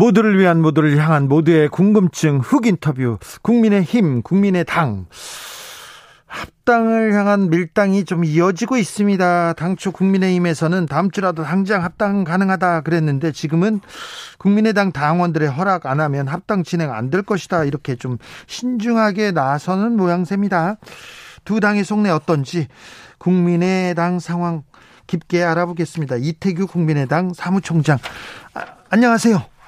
[0.00, 5.04] 모두를 위한 모두를 향한 모두의 궁금증 흑 인터뷰 국민의 힘 국민의 당
[6.26, 9.52] 합당을 향한 밀당이 좀 이어지고 있습니다.
[9.52, 13.80] 당초 국민의힘에서는 다음 주라도 당장 합당 가능하다 그랬는데 지금은
[14.38, 20.76] 국민의당 당원들의 허락 안 하면 합당 진행 안 될 것이다 이렇게 좀 신중하게 나서는 모양새입니다.
[21.44, 22.68] 두 당의 속내 어떤지
[23.18, 24.62] 국민의당 상황
[25.06, 26.16] 깊게 알아보겠습니다.
[26.16, 27.98] 이태규 국민의당 사무총장
[28.54, 29.59] 아, 안녕하세요.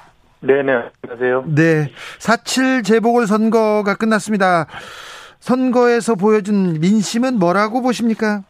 [0.43, 1.45] 네네, 안녕하세요.
[1.55, 1.89] 네.
[2.19, 4.67] 4.7 재보궐선거가 끝났습니다.
[5.39, 8.43] 선거에서 보여준 민심은 뭐라고 보십니까?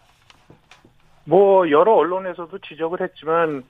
[1.24, 3.62] 뭐, 여러 언론에서도 지적을 했지만,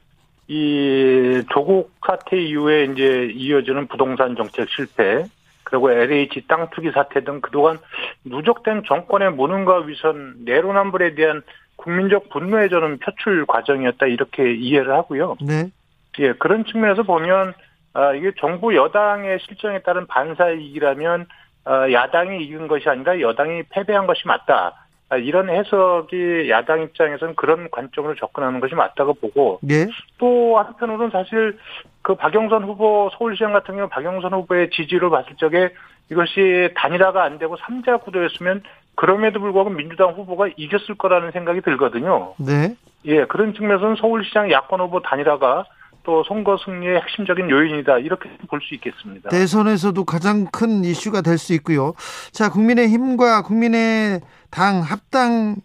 [0.47, 5.25] 이 조국 사태 이후에 이제 이어지는 부동산 정책 실패,
[5.65, 7.79] 그리고 LH 땅 투기 사태 등 그동안
[8.25, 11.43] 누적된 정권의 무능과 위선, 내로남불에 대한
[11.77, 15.37] 국민적 분노의 저는 표출 과정이었다 이렇게 이해를 하고요.
[15.41, 15.71] 네.
[16.19, 17.55] 예, 그런 측면에서 보면
[17.95, 21.27] 아, 이게 정부 여당의 실정에 따른 반사이익이라면
[21.65, 24.75] 아, 야당이 이긴 것이 아니라 여당이 패배한 것이 맞다.
[25.11, 29.87] 아, 이런 해석이 야당 입장에서는 그런 관점으로 접근하는 것이 맞다고 보고 네.
[30.17, 31.59] 또 한편으로는 사실
[32.01, 35.71] 그 박영선 후보 서울시장 같은 경우 박영선 후보의 지지를 봤을 적에
[36.11, 38.63] 이것이 단일화가 안 되고 삼자 구도였으면
[38.95, 42.35] 그럼에도 불구하고 민주당 후보가 이겼을 거라는 생각이 들거든요.
[42.39, 42.75] 네.
[43.05, 45.67] 예, 그런 측면에서는 서울시장 야권 후보 단일화가
[46.05, 49.29] 또 선거 승리의 핵심적인 요인이다 이렇게 볼 수 있겠습니다.
[49.31, 51.95] 대선에서도 가장 큰 이슈가 될 수 있고요.
[52.33, 55.57] 자, 국민의 힘과 국민의 당 합당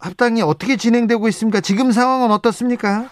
[0.00, 1.60] 합당이 어떻게 진행되고 있습니까?
[1.60, 3.10] 지금 상황은 어떻습니까?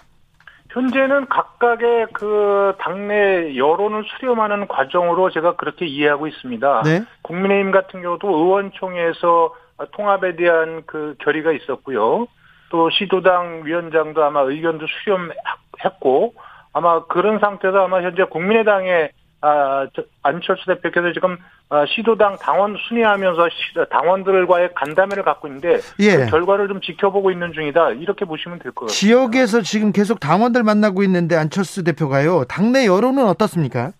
[0.70, 6.82] 현재는 각각의 그 당내 여론을 수렴하는 과정으로 제가 그렇게 이해하고 있습니다.
[6.84, 7.02] 네.
[7.22, 9.54] 국민의힘 같은 경우도 의원총회에서
[9.92, 12.26] 통합에 대한 그 결의가 있었고요.
[12.70, 16.34] 또 시도당 위원장도 아마 의견도 수렴했고
[16.72, 19.10] 아마 그런 상태에서 아마 현재 국민의당의
[19.42, 19.86] 아,
[20.22, 21.36] 안철수 대표께서 지금
[21.68, 23.48] 아, 시도당 당원 순회하면서
[23.90, 26.16] 당원들과의 간담회를 갖고 있는데 예.
[26.16, 28.94] 그 결과를 좀 지켜보고 있는 중이다 이렇게 보시면 될 것 같습니다.
[28.94, 32.44] 지역에서 지금 계속 당원들 만나고 있는데 안철수 대표가요.
[32.44, 33.92] 당내 여론은 어떻습니까?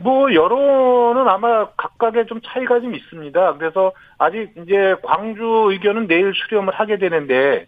[0.00, 3.54] 뭐 여론은 아마 각각의 좀 차이가 좀 있습니다.
[3.54, 7.66] 그래서 아직 이제 광주 의견은 내일 수렴을 하게 되는데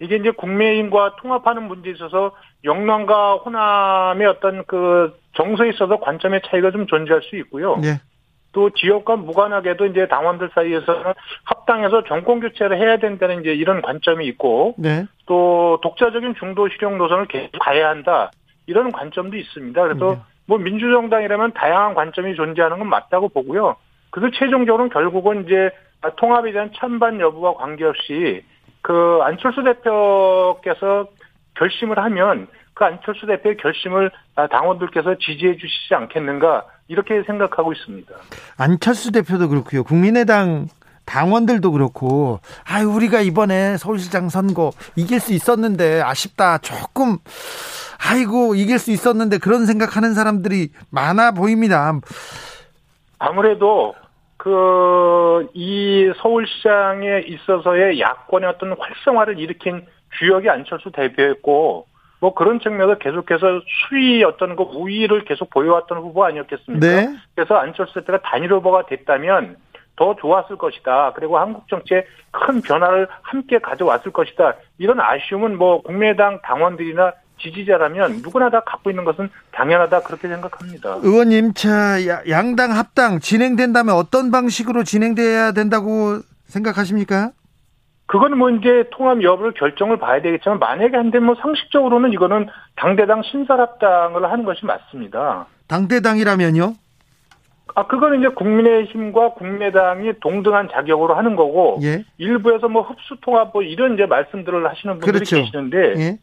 [0.00, 2.32] 이게 이제 국민의힘과 통합하는 문제에 있어서
[2.64, 7.76] 영남과 호남의 어떤 그 정서에 있어서 관점의 차이가 좀 존재할 수 있고요.
[7.76, 8.00] 네.
[8.52, 14.74] 또 지역과 무관하게도 이제 당원들 사이에서는 합당해서 정권 교체를 해야 된다는 이제 이런 관점이 있고
[14.78, 15.06] 네.
[15.26, 18.30] 또 독자적인 중도 실용 노선을 계속 가야 한다
[18.66, 19.82] 이런 관점도 있습니다.
[19.82, 20.20] 그래서 네.
[20.46, 23.76] 뭐 민주정당이라면 다양한 관점이 존재하는 건 맞다고 보고요.
[24.10, 25.70] 그래서 최종적으로는 결국은 이제
[26.16, 28.44] 통합에 대한 찬반 여부와 관계없이
[28.82, 31.06] 그 안철수 대표께서
[31.56, 34.10] 결심을 하면 그 안철수 대표의 결심을
[34.50, 38.12] 당원들께서 지지해 주시지 않겠는가 이렇게 생각하고 있습니다.
[38.58, 39.84] 안철수 대표도 그렇고요.
[39.84, 40.66] 국민의당
[41.04, 47.18] 당원들도 그렇고 아 우리가 이번에 서울시장 선거 이길 수 있었는데 아쉽다 조금
[47.98, 51.92] 아이고 이길 수 있었는데 그런 생각하는 사람들이 많아 보입니다.
[53.18, 53.94] 아무래도
[54.36, 59.86] 그 이 서울시장에 있어서의 야권의 어떤 활성화를 일으킨
[60.18, 61.86] 주역이 안철수 대표였고
[62.20, 66.86] 뭐 그런 측면에서 계속해서 수위 어떤 그 우위를 계속 보여왔던 후보 아니었겠습니까?
[66.86, 67.08] 네.
[67.34, 69.56] 그래서 안철수 대표가 단일 후보가 됐다면
[69.96, 71.12] 더 좋았을 것이다.
[71.14, 74.54] 그리고 한국 정치에 큰 변화를 함께 가져왔을 것이다.
[74.78, 80.98] 이런 아쉬움은 뭐 국민의당 당원들이나 지지자라면 누구나 다 갖고 있는 것은 당연하다 그렇게 생각합니다.
[81.02, 81.98] 의원님, 자
[82.28, 87.32] 양당 합당 진행된다면 어떤 방식으로 진행돼야 된다고 생각하십니까?
[88.06, 93.22] 그건 뭐 이제 통합 여부를 결정을 봐야 되겠지만 만약에 안 되면 뭐 상식적으로는 이거는 당대당
[93.22, 95.46] 신설합당을 하는 것이 맞습니다.
[95.68, 96.74] 당대당이라면요?
[97.74, 102.04] 아 그거는 이제 국민의힘과 국민의당이 동등한 자격으로 하는 거고 예.
[102.18, 105.36] 일부에서 뭐 흡수 통합 뭐 이런 이제 말씀들을 하시는 분들이 그렇죠.
[105.36, 106.18] 계시는데 예.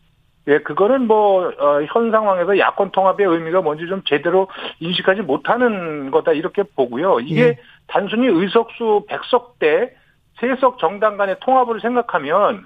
[0.48, 4.48] 예, 그거는 뭐, 어, 현 상황에서 야권 통합의 의미가 뭔지 좀 제대로
[4.80, 7.20] 인식하지 못하는 거다, 이렇게 보고요.
[7.20, 7.58] 이게 예.
[7.86, 9.94] 단순히 의석수 100석 대
[10.40, 12.66] 세석 정당 간의 통합을 생각하면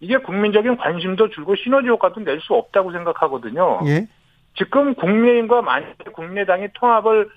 [0.00, 3.80] 이게 국민적인 관심도 줄고 시너지 효과도 낼 수 없다고 생각하거든요.
[3.86, 4.06] 예.
[4.58, 7.30] 지금 국민의힘과 만약에 국민의당이 통합을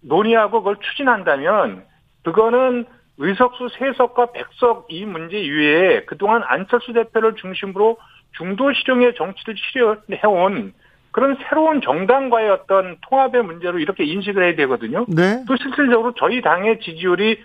[0.00, 1.84] 논의하고 그걸 추진한다면
[2.24, 2.86] 그거는
[3.18, 7.98] 의석수 세석과 백석 이 문제 이외에 그동안 안철수 대표를 중심으로
[8.36, 10.72] 중도 실용의 정치를 치료해온
[11.10, 15.04] 그런 새로운 정당과의 어떤 통합의 문제로 이렇게 인식을 해야 되거든요.
[15.08, 15.42] 네.
[15.48, 17.42] 또 실질적으로 저희 당의 지지율이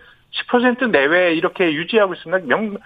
[0.50, 2.46] 10% 내외 이렇게 유지하고 있습니다.
[2.46, 2.78] 명,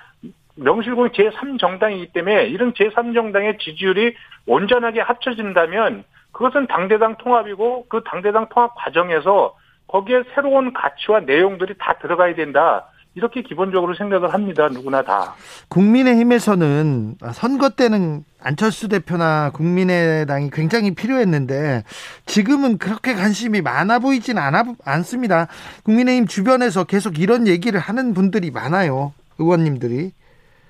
[0.55, 4.15] 명실공히 제3정당이기 때문에 이런 제3정당의 지지율이
[4.45, 6.03] 온전하게 합쳐진다면
[6.37, 9.55] 그것은 당대당 통합이고 그 당대당 통합 과정에서
[9.87, 12.85] 거기에 새로운 가치와 내용들이 다 들어가야 된다.
[13.15, 14.67] 이렇게 기본적으로 생각을 합니다.
[14.67, 15.33] 누구나 다.
[15.69, 21.81] 국민의힘에서는 선거 때는 안철수 대표나 국민의당이 굉장히 필요했는데
[22.27, 25.47] 지금은 그렇게 관심이 많아 보이진 않아, 않습니다.
[25.85, 29.13] 국민의힘 주변에서 계속 이런 얘기를 하는 분들이 많아요.
[29.39, 30.11] 의원님들이.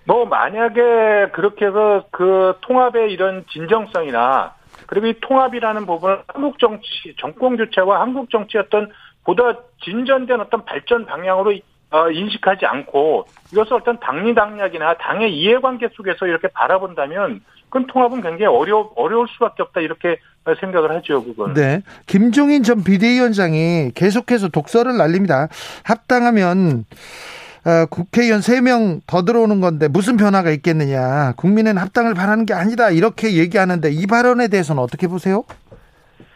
[0.05, 4.55] 뭐 만약에 그렇게 해서 그 통합의 이런 진정성이나
[4.87, 8.89] 그리고 이 통합이라는 부분은 한국 정치 정권 교체와 한국 정치 어떤
[9.23, 11.53] 보다 진전된 어떤 발전 방향으로
[11.89, 18.89] 어, 인식하지 않고 이것을 어떤 당리당략이나 당의 이해관계 속에서 이렇게 바라본다면 그건 통합은 굉장히 어려
[18.95, 20.17] 어려울 수밖에 없다 이렇게
[20.59, 21.53] 생각을 하죠 그건.
[21.53, 25.47] 네, 김종인 전 비대위원장이 계속해서 독서를 날립니다.
[25.83, 27.36] 합당하면 어,
[27.89, 31.33] 국회의원 3명 더 들어오는 건데 무슨 변화가 있겠느냐.
[31.37, 32.89] 국민은 합당을 바라는 게 아니다.
[32.89, 35.43] 이렇게 얘기하는데 이 발언에 대해서는 어떻게 보세요?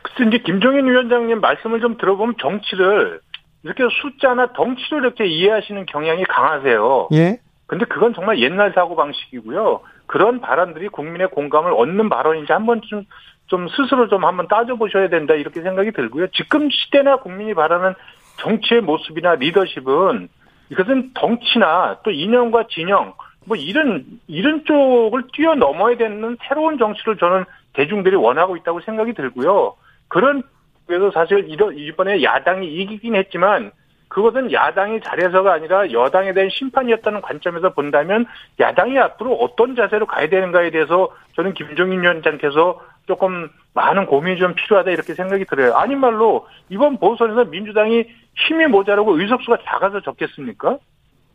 [0.01, 3.21] 글쎄 이제 김종인 위원장님 말씀을 좀 들어보면 정치를
[3.63, 7.09] 이렇게 숫자나 덩치로 이렇게 이해하시는 경향이 강하세요.
[7.13, 7.39] 예.
[7.67, 9.81] 근데 그건 정말 옛날 사고 방식이고요.
[10.07, 13.05] 그런 발언들이 국민의 공감을 얻는 발언인지 한 번쯤
[13.47, 16.27] 좀 스스로 좀 한번 따져보셔야 된다 이렇게 생각이 들고요.
[16.33, 17.93] 지금 시대나 국민이 바라는
[18.37, 20.27] 정치의 모습이나 리더십은
[20.71, 23.13] 이것은 덩치나 또 이념과 진영
[23.45, 29.75] 뭐 이런 이런 쪽을 뛰어넘어야 되는 새로운 정치를 저는 대중들이 원하고 있다고 생각이 들고요.
[30.07, 30.43] 그런
[30.87, 33.71] 그래서 사실 이번에 야당이 이기긴 했지만
[34.07, 38.25] 그것은 야당이 잘해서가 아니라 여당에 대한 심판이었다는 관점에서 본다면
[38.59, 44.91] 야당이 앞으로 어떤 자세로 가야 되는가에 대해서 저는 김종인 위원장께서 조금 많은 고민이 좀 필요하다
[44.91, 45.75] 이렇게 생각이 들어요.
[45.75, 48.05] 아닌 말로 이번 보선에서 민주당이
[48.35, 50.77] 힘이 모자라고 의석수가 작아서 적겠습니까?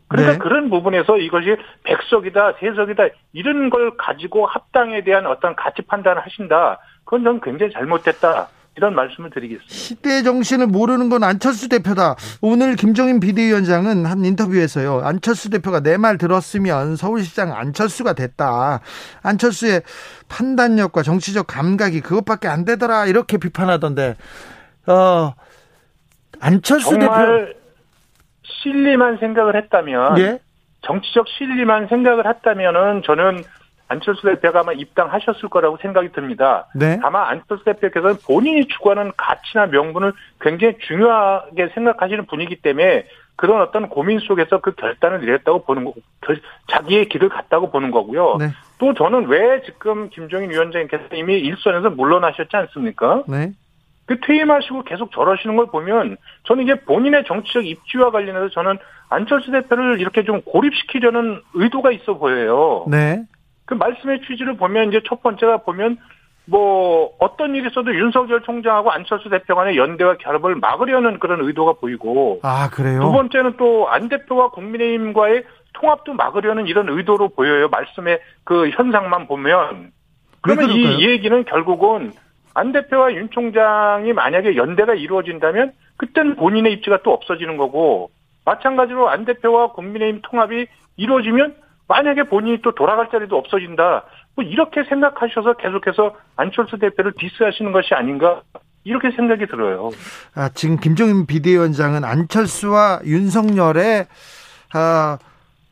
[0.07, 0.37] 그러니까 네.
[0.37, 6.79] 그런 부분에서 이것이 백석이다, 세석이다 이런 걸 가지고 합당에 대한 어떤 가치 판단을 하신다.
[7.03, 8.47] 그건 저는 굉장히 잘못됐다.
[8.77, 9.73] 이런 말씀을 드리겠습니다.
[9.73, 12.15] 시대 정신을 모르는 건 안철수 대표다.
[12.41, 15.01] 오늘 김종인 비대위원장은 한 인터뷰에서요.
[15.03, 18.81] 안철수 대표가 내 말 들었으면 서울시장 안철수가 됐다.
[19.23, 19.81] 안철수의
[20.29, 23.07] 판단력과 정치적 감각이 그것밖에 안 되더라.
[23.07, 24.15] 이렇게 비판하던데.
[24.85, 25.33] 어,
[26.39, 27.59] 안철수 정말 대표
[28.43, 30.39] 실리만 생각을 했다면 예?
[30.81, 33.43] 정치적 실리만 생각을 했다면은 저는
[33.89, 36.67] 안철수 대표가 아마 입당하셨을 거라고 생각이 듭니다.
[36.75, 36.99] 네.
[37.01, 43.05] 다만 안철수 대표께서는 본인이 추구하는 가치나 명분을 굉장히 중요하게 생각하시는 분이기 때문에
[43.37, 45.93] 그런 어떤 고민 속에서 그 결단을 내렸다고 보는 거,
[46.71, 48.37] 자기의 길을 갔다고 보는 거고요.
[48.39, 48.49] 네.
[48.79, 53.23] 또 저는 왜 지금 김종인 위원장님께서 이미 일선에서 물러나셨지 않습니까?
[53.27, 53.51] 네.
[54.07, 58.77] 그 퇴임하시고 계속 저러시는 걸 보면 저는 이게 본인의 정치적 입지와 관련해서 저는
[59.09, 62.85] 안철수 대표를 이렇게 좀 고립시키려는 의도가 있어 보여요.
[62.89, 63.23] 네.
[63.67, 65.97] 그 말씀의 취지를 보면 이제 첫 번째가 보면
[66.45, 72.39] 뭐 어떤 일이 있어도 윤석열 총장하고 안철수 대표 간의 연대와 결합을 막으려는 그런 의도가 보이고
[72.41, 73.01] 아 그래요?
[73.01, 75.43] 두 번째는 또 안 대표와 국민의힘과의
[75.73, 77.67] 통합도 막으려는 이런 의도로 보여요.
[77.67, 79.91] 말씀의 그 현상만 보면
[80.41, 82.13] 그러면 이, 이 얘기는 결국은
[82.53, 88.09] 안 대표와 윤 총장이 만약에 연대가 이루어진다면 그때는 본인의 입지가 또 없어지는 거고
[88.45, 91.55] 마찬가지로 안 대표와 국민의힘 통합이 이루어지면
[91.87, 94.03] 만약에 본인이 또 돌아갈 자리도 없어진다.
[94.35, 98.41] 뭐 이렇게 생각하셔서 계속해서 안철수 대표를 디스하시는 것이 아닌가
[98.83, 99.89] 이렇게 생각이 들어요.
[100.35, 104.07] 아, 지금 김종인 비대위원장은 안철수와 윤석열의
[104.73, 105.17] 아,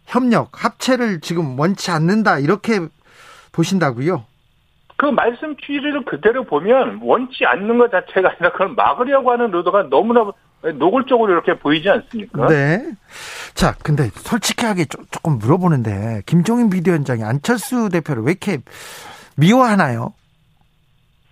[0.05, 2.79] 협력 합체를 지금 원치 않는다 이렇게
[3.51, 4.25] 보신다고요?
[4.98, 10.31] 그 말씀 취지를 그대로 보면 원치 않는 것 자체가 아니라 그걸 막으려고 하는 의도가 너무나
[10.74, 12.48] 노골적으로 이렇게 보이지 않습니까?
[12.48, 12.84] 네.
[13.53, 18.60] 자, 근데 솔직하게 조 금 물어보는데 김종인 비대위원장이 안철수 대표를 왜 이렇게
[19.38, 20.13] 미워하나요?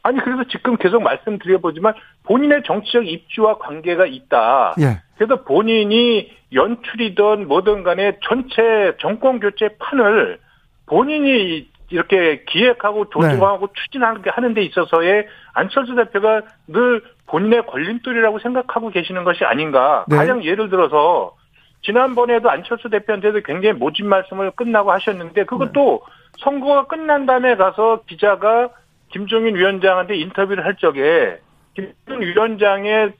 [0.03, 4.75] 아니 그래서 지금 계속 말씀드려보지만 본인의 정치적 입지와 관계가 있다.
[4.81, 5.01] 예.
[5.17, 10.39] 그래서 본인이 연출이든 뭐든 간에 전체 정권 교체 판을
[10.87, 13.73] 본인이 이렇게 기획하고 조직하고 네.
[13.75, 20.05] 추진하는 데 있어서의 안철수 대표가 늘 본인의 걸림돌이라고 생각하고 계시는 것이 아닌가.
[20.07, 20.15] 네.
[20.15, 21.35] 가령 예를 들어서
[21.83, 26.13] 지난번에도 안철수 대표한테도 굉장히 모진 말씀을 끝나고 하셨는데 그것도 네.
[26.39, 28.69] 선거가 끝난 다음에 가서 기자가
[29.11, 31.37] 김종인 위원장한테 인터뷰를 할 적에
[31.75, 33.13] 김종인 위원장의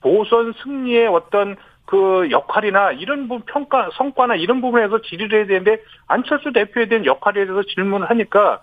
[0.00, 1.56] 보선 승리의 어떤
[1.90, 7.44] 그 역할이나 이런 부분 평가 성과나 이런 부분에서 질의를 해야 되는데 안철수 대표에 대한 역할에
[7.44, 8.60] 대해서 질문을 하니까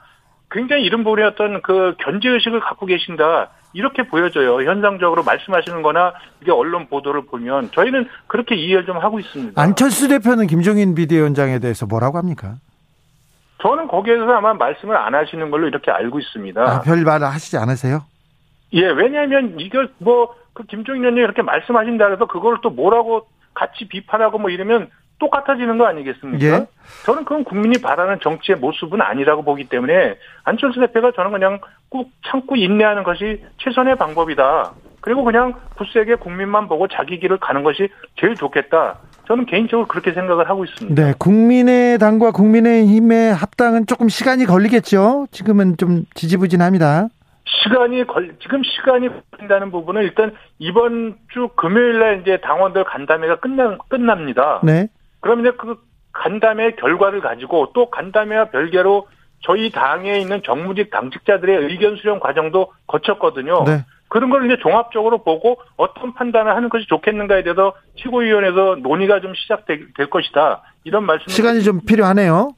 [0.49, 6.53] 굉장히 이런 부분에 어떤 그 견제 의식을 갖고 계신다 이렇게 보여져요 현상적으로 말씀하시는 거나 이게
[6.53, 9.61] 언론 보도를 보면 저희는 그렇게 이해를 좀 하고 있습니다.
[9.61, 12.55] 안철수 대표는 김종인 비대위원장에 대해서 뭐라고 합니까?
[13.61, 16.61] 저는 거기에서 아마 말씀을 안 하시는 걸로 이렇게 알고 있습니다.
[16.61, 18.03] 아, 별말 하시지 않으세요?
[18.73, 24.39] 예, 왜냐하면 이걸 뭐 그 김종인 의원이 이렇게 말씀하신다 해서 그걸 또 뭐라고 같이 비판하고
[24.39, 26.45] 뭐 이러면 똑같아지는 거 아니겠습니까?
[26.45, 26.65] 예.
[27.05, 31.59] 저는 그건 국민이 바라는 정치의 모습은 아니라고 보기 때문에 안철수 대표가 저는 그냥
[31.89, 34.73] 꾹 참고 인내하는 것이 최선의 방법이다.
[35.01, 38.97] 그리고 그냥 굳세게 국민만 보고 자기 길을 가는 것이 제일 좋겠다.
[39.27, 41.01] 저는 개인적으로 그렇게 생각을 하고 있습니다.
[41.01, 45.27] 네, 국민의당과 국민의힘의 합당은 조금 시간이 걸리겠죠.
[45.31, 47.09] 지금은 좀 지지부진합니다.
[47.47, 53.77] 시간이 걸 지금 시간이 걸린다는 부분은 일단 이번 주 금요일 날 이제 당원들 간담회가 끝나
[53.89, 54.61] 끝납니다.
[54.63, 54.87] 네.
[55.21, 55.77] 그러면 이제 그
[56.11, 59.07] 간담회 결과를 가지고 또 간담회와 별개로
[59.41, 63.63] 저희 당에 있는 정무직 당직자들의 의견 수렴 과정도 거쳤거든요.
[63.65, 63.85] 네.
[64.09, 70.09] 그런 걸 이제 종합적으로 보고 어떤 판단을 하는 것이 좋겠는가에 대해서 최고위원회에서 논의가 좀 시작될
[70.09, 70.63] 것이다.
[70.85, 72.51] 이런 말씀 시간이 좀 필요하네요.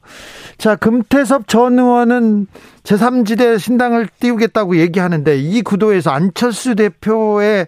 [0.56, 2.46] 자, 금태섭 전 의원은
[2.84, 7.66] 제3지대 신당을 띄우겠다고 얘기하는데 이 구도에서 안철수 대표의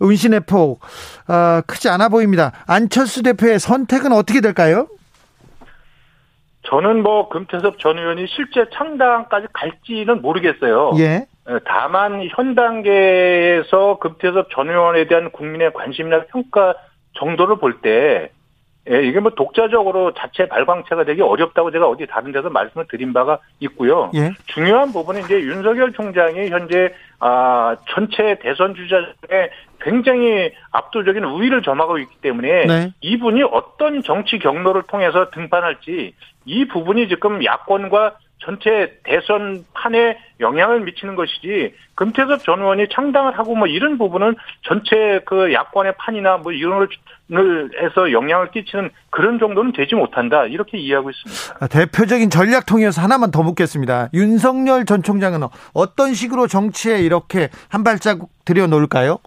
[0.00, 0.80] 운신의 폭
[1.28, 2.52] 어, 크지 않아 보입니다.
[2.66, 4.88] 안철수 대표의 선택은 어떻게 될까요?
[6.68, 10.92] 저는 뭐 금태섭 전 의원이 실제 창당까지 갈지는 모르겠어요.
[10.98, 11.26] 예.
[11.64, 16.74] 다만 현 단계에서 금태섭 전 의원에 대한 국민의 관심이나 평가
[17.14, 18.30] 정도를 볼때
[18.90, 23.38] 예, 이게 뭐 독자적으로 자체 발광체가 되기 어렵다고 제가 어디 다른 데서 말씀을 드린 바가
[23.60, 24.10] 있고요.
[24.14, 24.32] 예.
[24.46, 28.96] 중요한 부분은 이제 윤석열 총장이 현재 아 전체 대선 주자
[29.26, 32.92] 중에 굉장히 압도적인 우위를 점하고 있기 때문에 네.
[33.00, 41.14] 이분이 어떤 정치 경로를 통해서 등판할지 이 부분이 지금 야권과 전체 대선 판에 영향을 미치는
[41.14, 46.78] 것이지 금태섭 전 의원이 창당을 하고 뭐 이런 부분은 전체 그 야권의 판이나 뭐 이런
[46.78, 46.88] 걸
[47.80, 51.56] 해서 영향을 끼치는 그런 정도는 되지 못한다 이렇게 이해하고 있습니다.
[51.60, 54.08] 아, 대표적인 전략 통해서 하나만 더 묻겠습니다.
[54.12, 55.40] 윤석열 전 총장은
[55.72, 59.18] 어떤 식으로 정치에 이렇게 한 발자국 들여놓을까요?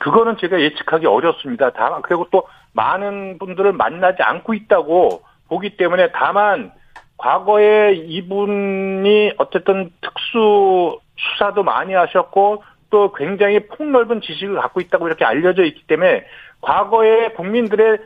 [0.00, 1.70] 그거는 제가 예측하기 어렵습니다.
[1.70, 6.72] 다만 그리고 또 많은 분들을 만나지 않고 있다고 보기 때문에 다만
[7.16, 15.64] 과거에 이분이 어쨌든 특수 수사도 많이 하셨고 또 굉장히 폭넓은 지식을 갖고 있다고 이렇게 알려져
[15.64, 16.24] 있기 때문에
[16.60, 17.98] 과거에 국민들의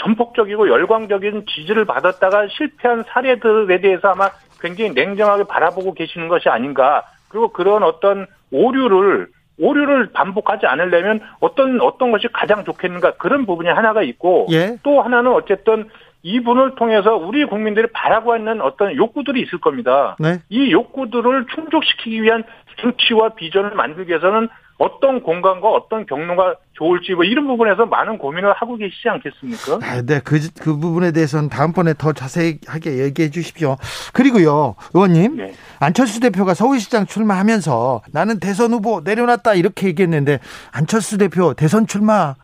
[0.00, 7.02] 전폭적이고 열광적인 지지를 받았다가 실패한 사례들에 대해서 아마 굉장히 냉정하게 바라보고 계시는 것이 아닌가.
[7.28, 9.28] 그리고 그런 어떤 오류를
[9.60, 14.76] 오류를 반복하지 않으려면 어떤 어떤 것이 가장 좋겠는가 그런 부분이 하나가 있고 예.
[14.84, 15.88] 또 하나는 어쨌든
[16.22, 20.16] 이분을 통해서 우리 국민들이 바라고 있는 어떤 욕구들이 있을 겁니다.
[20.18, 20.38] 네.
[20.48, 22.44] 이 욕구들을 충족시키기 위한
[22.80, 24.48] 정치와 비전을 만들기 위해서는
[24.78, 29.80] 어떤 공간과 어떤 경로가 좋을지 뭐 이런 부분에서 많은 고민을 하고 계시지 않겠습니까?
[29.82, 33.76] 아, 네, 그, 그 부분에 대해서는 다음번에 더 자세하게 얘기해 주십시오.
[34.12, 35.52] 그리고요, 의원님, 네.
[35.80, 40.38] 안철수 대표가 서울시장 출마하면서 나는 대선 후보 내려놨다 이렇게 얘기했는데
[40.70, 42.36] 안철수 대표 대선 출마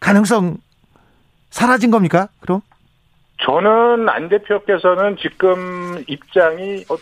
[0.00, 0.58] 가능성
[1.48, 2.28] 사라진 겁니까?
[2.40, 2.60] 그럼?
[3.44, 6.96] 저는 안 대표께서는 지금 입장이 어,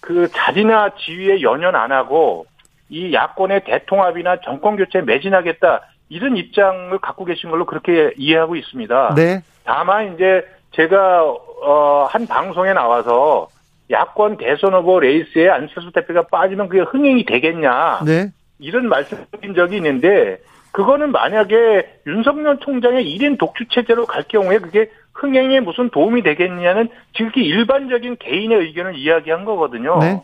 [0.00, 2.46] 그 자리나 지위에 연연 안 하고
[2.88, 9.14] 이 야권의 대통합이나 정권 교체에 매진하겠다 이런 입장을 갖고 계신 걸로 그렇게 이해하고 있습니다.
[9.16, 9.42] 네.
[9.64, 11.24] 다만 이제 제가
[11.60, 13.48] 어한 방송에 나와서
[13.90, 18.30] 야권 대선 후보 레이스에 안철수 대표가 빠지면 그게 흥행이 되겠냐 네.
[18.58, 20.38] 이런 말씀드린 적이 있는데
[20.72, 27.44] 그거는 만약에 윤석열 총장의 1인 독주 체제로 갈 경우에 그게 흥행에 무슨 도움이 되겠냐는 지극히
[27.44, 29.98] 일반적인 개인의 의견을 이야기한 거거든요.
[29.98, 30.22] 네.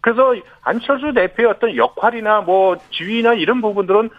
[0.00, 4.10] 그래서 안철수 대표의 어떤 역할이나 뭐 지위나 이런 부분들은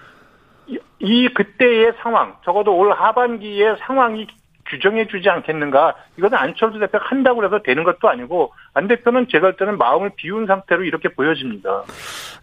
[0.68, 4.25] 이, 이 그때의 상황, 적어도 올 하반기의 상황이
[4.68, 5.94] 규정해 주지 않겠는가.
[6.18, 10.48] 이것은 안철수 대표가 한다고 해서 되는 것도 아니고 안 대표는 제가 볼 때는 마음을 비운
[10.48, 11.84] 상태로 이렇게 보여집니다.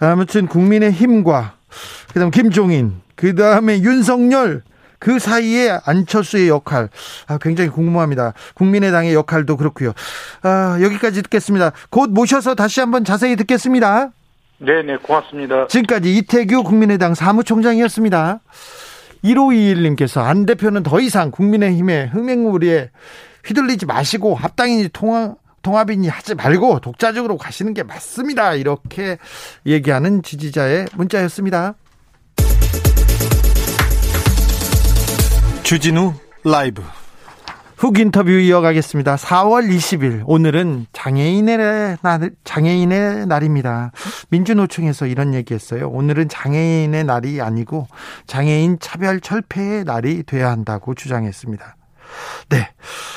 [0.01, 1.55] 아무튼 국민의 힘과
[2.13, 4.63] 그다음 김종인, 그다음에 윤석열
[5.03, 6.89] 그 사이에 안철수의 역할
[7.27, 8.35] 아, 굉장히 궁금합니다.
[8.55, 9.93] 국민의당의 역할도 그렇고요.
[10.43, 11.73] 아, 여기까지 듣겠습니다.
[11.91, 14.13] 곧 모셔서 다시 한번 자세히 듣겠습니다.
[14.59, 15.67] 네 네 고맙습니다.
[15.67, 18.39] 지금까지 이태규 국민의당 사무총장이었습니다.
[19.25, 22.91] 1521님께서 안 대표는 더 이상 국민의힘의 흥행무리에
[23.45, 28.55] 휘둘리지 마시고 합당이니 통합, 통합이니 하지 말고 독자적으로 가시는 게 맞습니다.
[28.55, 29.19] 이렇게
[29.67, 31.75] 얘기하는 지지자의 문자였습니다.
[35.73, 36.13] 주진우
[36.45, 36.83] 라이브
[37.79, 39.17] 훅 인터뷰 이어가겠습니다.
[39.17, 43.91] 4월 20일 오늘은 장애인의 날 장애인의 날입니다.
[44.29, 45.89] 민주노총에서 이런 얘기했어요.
[45.89, 47.89] 오늘은 장애인의 날이 아니고
[48.27, 51.77] 장애인 차별 철폐의 날이 돼야 한다고 주장했습니다.
[52.51, 52.69] 네.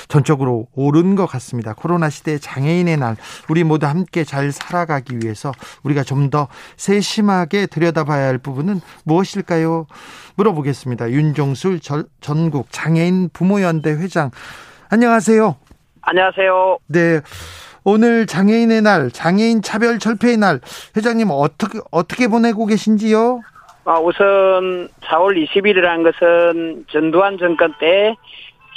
[0.07, 1.73] 전적으로 옳은 것 같습니다.
[1.73, 3.17] 코로나 시대 장애인의 날,
[3.49, 5.51] 우리 모두 함께 잘 살아가기 위해서
[5.83, 6.47] 우리가 좀 더
[6.77, 9.85] 세심하게 들여다봐야 할 부분은 무엇일까요?
[10.35, 11.11] 물어보겠습니다.
[11.11, 11.79] 윤종술
[12.21, 14.31] 전국 장애인 부모연대 회장.
[14.89, 15.55] 안녕하세요.
[16.01, 16.77] 안녕하세요.
[16.87, 17.21] 네.
[17.83, 20.59] 오늘 장애인의 날, 장애인 차별 철폐의 날,
[20.97, 23.41] 회장님 어떻게, 어떻게 보내고 계신지요?
[23.85, 28.15] 아, 우선 4월 20일이라는 것은 전두환 정권 때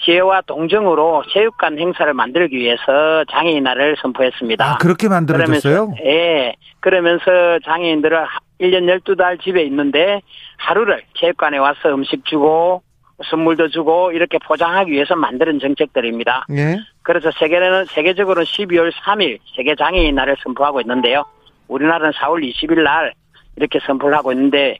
[0.04, 4.64] 지혜와 동정으로 체육관 행사를 만들기 위해서 장애인 날을 선포했습니다.
[4.64, 5.86] 아, 그렇게 만들어졌어요?
[5.88, 6.54] 그러면서, 예.
[6.80, 7.24] 그러면서
[7.64, 8.18] 장애인들은
[8.60, 10.20] 1년 12달 집에 있는데
[10.56, 12.82] 하루를 체육관에 와서 음식 주고
[13.24, 16.46] 선물도 주고 이렇게 포장하기 위해서 만드는 정책들입니다.
[16.50, 16.78] 예.
[17.02, 21.24] 그래서 세계는 세계적으로 12월 3일 세계 장애인 날을 선포하고 있는데요.
[21.66, 23.12] 우리나라는 4월 20일 날
[23.56, 24.78] 이렇게 선포를 하고 있는데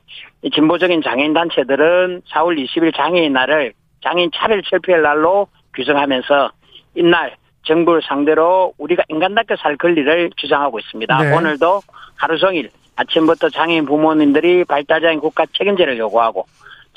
[0.53, 6.51] 진보적인 장애인 단체들은 4월 20일 장애인 날을 장애인 차별 철폐의 날로 규정하면서
[6.95, 11.17] 이날 정부를 상대로 우리가 인간답게 살 권리를 주장하고 있습니다.
[11.21, 11.35] 네.
[11.35, 11.81] 오늘도
[12.15, 12.69] 하루 종일
[13.03, 16.45] 아침부터 장애인 부모님들이 발달장애인 국가 책임제를 요구하고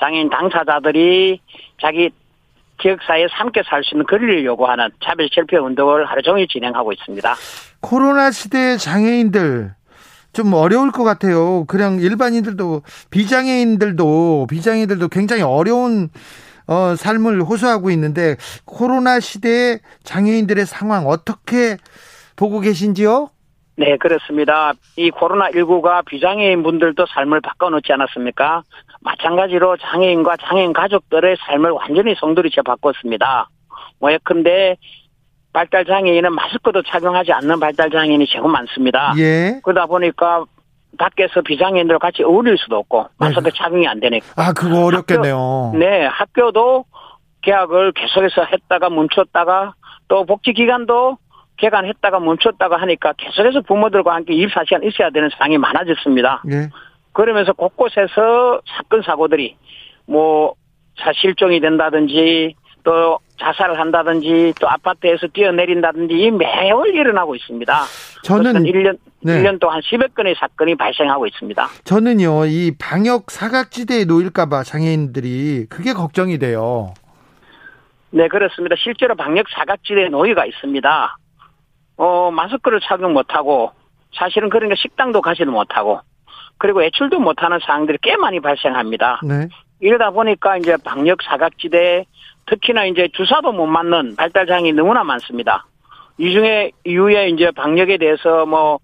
[0.00, 1.40] 장애인 당사자들이
[1.80, 2.10] 자기
[2.82, 7.34] 지역사회에 함께 살 수 있는 권리를 요구하는 차별 철폐 운동을 하루 종일 진행하고 있습니다.
[7.80, 9.74] 코로나 시대 장애인들
[10.32, 11.64] 좀 어려울 것 같아요.
[11.66, 16.08] 그냥 일반인들도 비장애인들도 비장애인들도 굉장히 어려운
[16.66, 21.76] 어, 삶을 호소하고 있는데 코로나 시대의 장애인들의 상황 어떻게
[22.34, 23.28] 보고 계신지요?
[23.76, 24.72] 네, 그렇습니다.
[24.96, 28.62] 이 코로나19가 비장애인 분들도 삶을 바꿔놓지 않았습니까?
[29.00, 33.48] 마찬가지로 장애인과 장애인 가족들의 삶을 완전히 송두리째 바꿨습니다.
[33.98, 34.76] 뭐 예컨대
[35.52, 39.14] 발달 장애인은 마스크도 착용하지 않는 발달 장애인이 제법 많습니다.
[39.18, 39.60] 예.
[39.62, 40.44] 그러다 보니까
[40.98, 43.50] 밖에서 비장애인들 같이 어울릴 수도 없고 마스크 네.
[43.54, 44.26] 착용이 안 되니까.
[44.36, 45.36] 아 그거 어렵겠네요.
[45.36, 46.84] 학교, 네, 학교도
[47.42, 49.74] 계약을 계속해서 했다가 멈췄다가
[50.08, 51.18] 또 복지기관도
[51.62, 56.42] 개관했다가 멈췄다가 하니까 계속해서 부모들과 함께 24시간 있어야 되는 상황이 많아졌습니다.
[56.44, 56.68] 네.
[57.12, 59.56] 그러면서 곳곳에서 사건 사고들이
[60.06, 60.54] 뭐
[60.98, 67.72] 사실종이 된다든지 또 자살을 한다든지 또 아파트에서 뛰어내린다든지 매월 일어나고 있습니다.
[68.24, 69.40] 저는 1년 네.
[69.40, 71.68] 1년 동안 10여 건의 사건이 발생하고 있습니다.
[71.84, 76.92] 저는요, 이 방역 사각지대에 놓일까 봐 장애인들이 그게 걱정이 돼요.
[78.10, 78.74] 네, 그렇습니다.
[78.76, 81.16] 실제로 방역 사각지대에 놓이가 있습니다.
[81.96, 83.72] 어, 마스크를 착용 못하고,
[84.14, 86.00] 사실은 그러니까 식당도 가지도 못하고,
[86.58, 89.20] 그리고 외출도 못하는 상황들이 꽤 많이 발생합니다.
[89.24, 89.48] 네.
[89.80, 92.04] 이러다 보니까 이제 방역 사각지대
[92.46, 95.66] 특히나 이제 주사도 못 맞는 발달장애 너무나 많습니다.
[96.18, 98.78] 이 중에 이후에 이제 방역에 대해서 뭐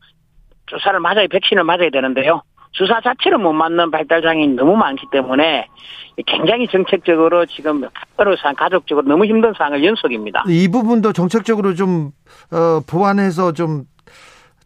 [0.66, 2.42] 주사를 맞아야 백신을 맞아야 되는데요.
[2.78, 5.66] 주사 자체를 못 맞는 발달 장애인이 너무 많기 때문에
[6.26, 7.82] 굉장히 정책적으로 지금
[8.40, 10.44] 상 가족적으로 너무 힘든 상황을 연속입니다.
[10.46, 12.12] 이 부분도 정책적으로 좀
[12.52, 13.84] 어, 보완해서 좀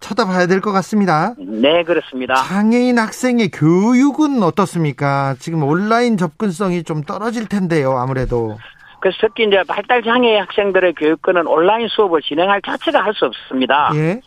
[0.01, 1.35] 쳐다봐야 될 것 같습니다.
[1.38, 2.35] 네, 그렇습니다.
[2.35, 5.35] 장애인 학생의 교육은 어떻습니까?
[5.38, 8.59] 지금 온라인 접근성이 좀 떨어질 텐데요, 아무래도.
[9.01, 13.90] 그래서 특히 이제 발달 장애 학생들의 교육권은 온라인 수업을 진행할 자체가 할 수 없습니다.
[13.94, 14.20] 예.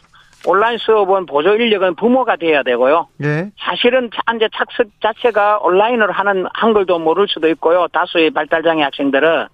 [0.45, 3.07] 온라인 수업은 보조 인력은 부모가 돼야 되고요.
[3.23, 3.49] 예.
[3.59, 7.87] 사실은 이제 착석 자체가 온라인으로 하는 한글도 모를 수도 있고요.
[7.91, 9.47] 다수의 발달 장애 학생들은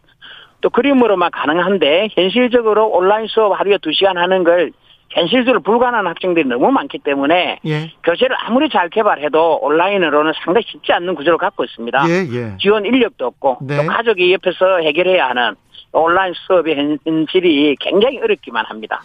[0.62, 4.72] 또 그림으로만 가능한데 현실적으로 온라인 수업 하루에 2시간 하는 걸
[5.10, 7.92] 현실적으로 불가능한 학생들이 너무 많기 때문에 예.
[8.04, 12.06] 교재를 아무리 잘 개발해도 온라인으로는 상당히 쉽지 않는 구조를 갖고 있습니다.
[12.08, 12.58] 예, 예.
[12.60, 13.78] 지원 인력도 없고 네.
[13.78, 15.56] 또 가족이 옆에서 해결해야 하는
[15.92, 19.02] 온라인 수업의 현실이 굉장히 어렵기만 합니다.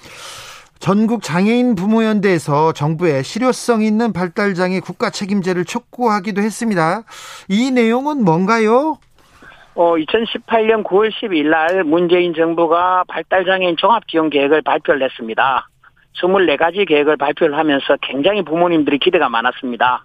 [0.78, 7.02] 전국 장애인 부모연대에서 정부에 실효성 있는 발달장애 국가 책임제를 촉구하기도 했습니다.
[7.48, 8.98] 이 내용은 뭔가요?
[9.74, 15.68] 어, 2018년 9월 12일 날 문재인 정부가 발달장애인 종합지원 계획을 발표를 했습니다.
[16.14, 20.04] 24가지 계획을 발표를 하면서 굉장히 부모님들이 기대가 많았습니다.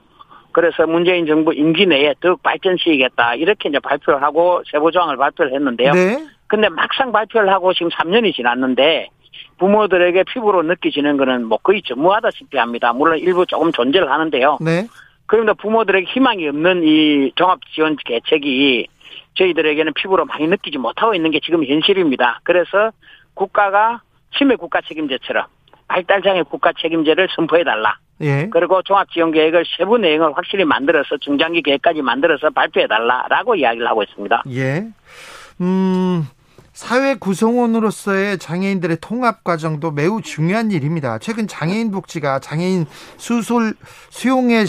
[0.52, 3.36] 그래서 문재인 정부 임기 내에 더욱 발전시키겠다.
[3.36, 5.94] 이렇게 이제 발표를 하고 세부조항을 발표를 했는데요.
[5.94, 6.26] 네.
[6.48, 9.08] 근데 막상 발표를 하고 지금 3년이 지났는데
[9.58, 12.94] 부모들에게 피부로 느껴지는 거는 뭐 거의 전무하다시피 합니다.
[12.94, 14.58] 물론 일부 조금 존재를 하는데요.
[14.62, 14.88] 네.
[15.26, 18.88] 그런데 부모들에게 희망이 없는 이 종합지원 계책이
[19.36, 22.42] 저희들에게는 피부로 많이 느끼지 못하고 있는 게 지금 현실입니다.
[22.44, 22.92] 그래서
[23.34, 24.02] 국가가
[24.38, 25.46] 치매 국가 책임제처럼
[25.88, 27.98] 발달장애 국가 책임제를 선포해달라.
[28.22, 28.48] 예.
[28.52, 34.44] 그리고 종합지원계획을 세부 내용을 확실히 만들어서 중장기 계획까지 만들어서 발표해달라라고 이야기를 하고 있습니다.
[34.52, 34.86] 예.
[35.60, 36.24] 음,
[36.74, 41.18] 사회 구성원으로서의 장애인들의 통합 과정도 매우 중요한 일입니다.
[41.20, 42.86] 최근 장애인 복지가 장애인
[43.18, 43.76] 수술
[44.10, 44.66] 수용의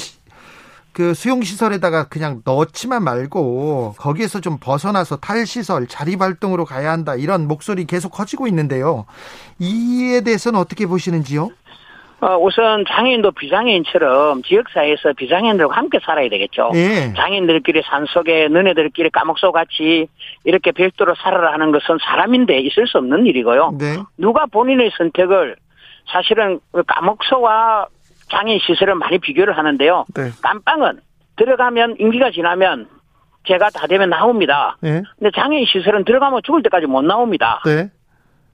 [0.92, 7.14] 그 수용 시설에다가 그냥 넣지만 말고 거기에서 좀 벗어나서 탈 시설, 자립 활동으로 가야 한다
[7.14, 9.06] 이런 목소리 계속 커지고 있는데요.
[9.58, 11.50] 이에 대해서는 어떻게 보시는지요?
[12.22, 16.70] 어, 우선 장애인도 비장애인처럼 지역사회에서 비장애인들과 함께 살아야 되겠죠.
[16.74, 17.12] 예.
[17.14, 20.06] 장애인들끼리 산속에 너네들끼리 까목소 같이
[20.44, 23.74] 이렇게 별도로 살아라 하는 것은 사람인데 있을 수 없는 일이고요.
[23.76, 23.96] 네.
[24.16, 25.56] 누가 본인의 선택을
[26.12, 27.88] 사실은 그 까목소와
[28.30, 30.04] 장애인 시설을 많이 비교를 하는데요.
[30.14, 30.30] 네.
[30.42, 31.00] 깜빵은
[31.34, 32.86] 들어가면 임기가 지나면
[33.48, 34.76] 제가 다 되면 나옵니다.
[34.80, 35.02] 네.
[35.18, 37.60] 근데 장애인 시설은 들어가면 죽을 때까지 못 나옵니다.
[37.64, 37.90] 네.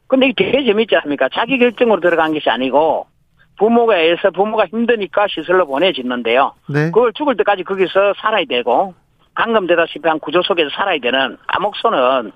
[0.06, 1.28] 근데 이게 되게 재밌지 않습니까?
[1.34, 3.06] 자기 결정으로 들어간 것이 아니고
[3.58, 6.52] 부모가 애서 부모가 힘드니까 시설로 보내짓는데요.
[6.68, 6.86] 네.
[6.86, 8.94] 그걸 죽을 때까지 거기서 살아야 되고
[9.34, 12.32] 감금되다시피 한 구조 속에서 살아야 되는 감옥소는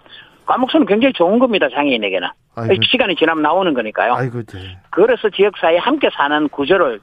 [0.46, 2.82] 감옥소는 굉장히 좋은 겁니다 장애인에게는 아이고.
[2.84, 4.14] 시간이 지나면 나오는 거니까요.
[4.14, 4.78] 아이고, 네.
[4.90, 7.00] 그래서 지역사회에 함께 사는 구조를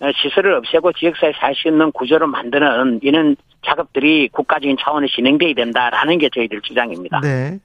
[0.00, 6.28] 어, 시설을 없애고 지역사회에 살수 있는 구조를 만드는 이런 작업들이 국가적인 차원에서 진행돼야 된다라는 게
[6.28, 7.20] 저희들 주장입니다.
[7.20, 7.58] 네.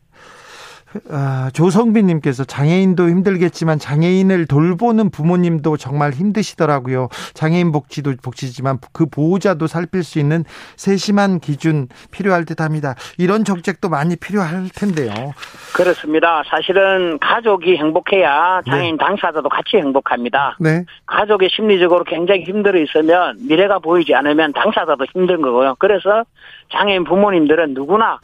[1.09, 7.09] 아, 조성빈님께서 장애인도 힘들겠지만 장애인을 돌보는 부모님도 정말 힘드시더라고요.
[7.33, 10.45] 장애인 복지도 복지지만 그 보호자도 살필 수 있는
[10.75, 12.95] 세심한 기준 필요할 듯합니다.
[13.17, 15.33] 이런 정책도 많이 필요할 텐데요.
[15.75, 16.41] 그렇습니다.
[16.47, 20.57] 사실은 가족이 행복해야 장애인 당사자도 같이 행복합니다.
[20.59, 25.75] 네, 가족이 심리적으로 굉장히 힘들어 있으면 미래가 보이지 않으면 당사자도 힘든 거고요.
[25.79, 26.23] 그래서
[26.71, 28.19] 장애인 부모님들은 누구나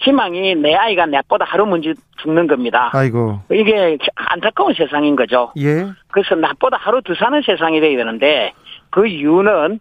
[0.00, 2.90] 희망이 내 아이가 내보다 하루 먼저 죽는 겁니다.
[2.92, 5.52] 아이고, 이게 안타까운 세상인 거죠.
[5.58, 8.52] 예, 그래서 나보다 하루 더 사는 세상이 돼야 되는데
[8.90, 9.78] 그 이유는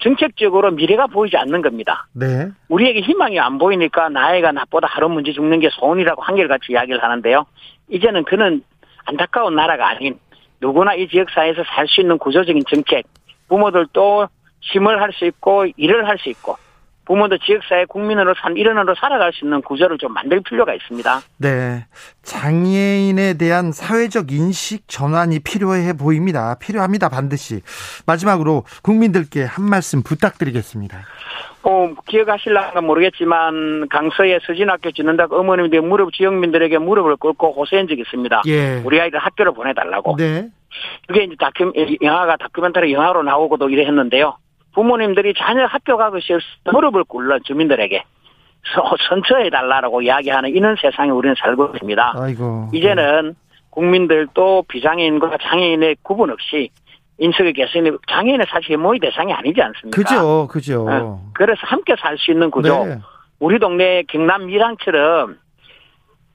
[0.00, 2.08] 정책적으로 미래가 보이지 않는 겁니다.
[2.14, 7.46] 네, 우리에게 희망이 안 보이니까 나이가 나보다 하루 먼저 죽는 게 소원이라고 한결같이 이야기를 하는데요.
[7.90, 8.62] 이제는 그는
[9.04, 10.18] 안타까운 나라가 아닌
[10.60, 13.04] 누구나 이 지역사회에서 살 수 있는 구조적인 정책,
[13.48, 14.28] 부모들도
[14.60, 16.56] 힘을 할 수 있고 일을 할 수 있고
[17.10, 21.20] 부모도 지역사회 국민으로 산 일원으로 살아갈 수 있는 구조를 좀 만들 필요가 있습니다.
[21.38, 21.84] 네.
[22.22, 26.56] 장애인에 대한 사회적 인식 전환이 필요해 보입니다.
[26.60, 27.62] 필요합니다, 반드시.
[28.06, 30.98] 마지막으로 국민들께 한 말씀 부탁드리겠습니다.
[31.64, 38.42] 어, 기억하실랑가 모르겠지만 강서에 서진학교 짓는다고 어머님들이 무릎 지역민들에게 무릎을 꿇고 호소한 적이 있습니다.
[38.46, 38.82] 예.
[38.84, 40.14] 우리 아이들 학교를 보내달라고.
[40.16, 40.48] 네.
[41.08, 44.36] 그게 이제 다큐 영화가 다큐멘터리 영화로 나오고도 이래 했는데요.
[44.74, 46.38] 부모님들이 자녀 학교 가고 싶어
[46.72, 48.02] 무릎을 꿇는 주민들에게
[48.74, 52.12] 서- 선처해 달라고 이야기하는 이런 세상에 우리는 살고 있습니다.
[52.16, 52.68] 아이고.
[52.72, 53.34] 이제는
[53.70, 56.70] 국민들도 비장애인과 장애인의 구분 없이
[57.18, 59.96] 인식의 개선이 장애인은 사실 모의 대상이 아니지 않습니까?
[59.96, 60.86] 그죠, 그죠.
[60.88, 62.84] 어, 그래서 함께 살 수 있는 구조.
[62.84, 62.98] 네.
[63.38, 65.36] 우리 동네 경남 밀양처럼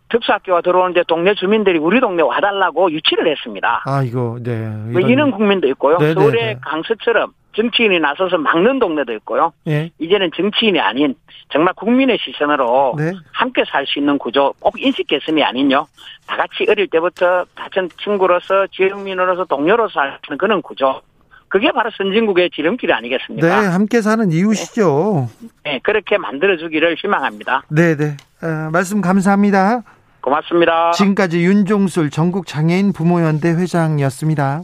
[0.10, 3.82] 특수학교가 들어오는데 동네 주민들이 우리 동네 와달라고 유치를 했습니다.
[3.86, 4.68] 아이고, 네.
[4.70, 5.98] 뭐 이런 국민도 있고요.
[5.98, 6.60] 네, 네, 서울의 네.
[6.62, 9.54] 강서처럼 정치인이 나서서 막는 동네도 있고요.
[9.68, 9.90] 예.
[10.00, 11.16] 이제는 정치인이 아닌
[11.50, 13.14] 정말 국민의 시선으로 네.
[13.32, 15.86] 함께 살 수 있는 구조, 꼭 인식 개선이 아닌요.
[16.28, 21.02] 다 같이 어릴 때부터 같은 친구로서 지역민으로서 동료로서 사는 그런 구조.
[21.48, 23.72] 그게 바로 선진국의 지름길 네, 아니겠습니까?
[23.72, 25.30] 함께 사는 이유시죠.
[25.64, 27.64] 네, 그렇게 만들어주기를 희망합니다.
[27.70, 28.18] 네, 네.
[28.42, 29.84] 어, 말씀 감사합니다.
[30.22, 30.92] 고맙습니다.
[30.92, 34.64] 지금까지 윤종술 전국 장애인 부모연대 회장이었습니다.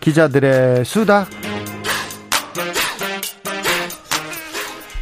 [0.00, 1.26] 기자들의 수다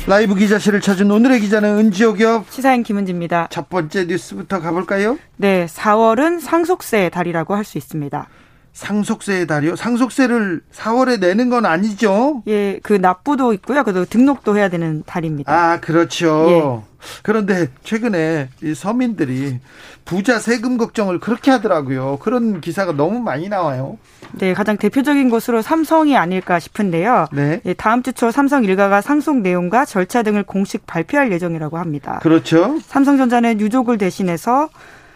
[0.07, 3.49] 라이브 기자실을 찾은 오늘의 기자는 은지옥이요 시사인 김은지입니다.
[3.51, 5.19] 첫 번째 뉴스부터 가볼까요?
[5.37, 8.29] 네, 4월은 상속세 달이라고 할 수 있습니다.
[8.73, 9.75] 상속세의 달이요?
[9.75, 12.43] 상속세를 4월에 내는 건 아니죠?
[12.47, 13.83] 예, 그 납부도 있고요.
[13.83, 15.51] 그리고 등록도 해야 되는 달입니다.
[15.51, 16.47] 아, 그렇죠.
[16.51, 16.96] 예.
[17.23, 19.61] 그런데 최근에 이 서민들이
[20.05, 22.19] 부자 세금 걱정을 그렇게 하더라고요.
[22.21, 23.99] 그런 기사가 너무 많이 나와요.
[24.33, 27.27] 네, 가장 대표적인 곳으로 삼성이 아닐까 싶은데요.
[27.33, 27.61] 네.
[27.65, 32.19] 예, 다음 주 초 삼성 일가가 상속 내용과 절차 등을 공식 발표할 예정이라고 합니다.
[32.23, 32.79] 그렇죠.
[32.87, 34.71] 삼성전자는 유족을 대신해서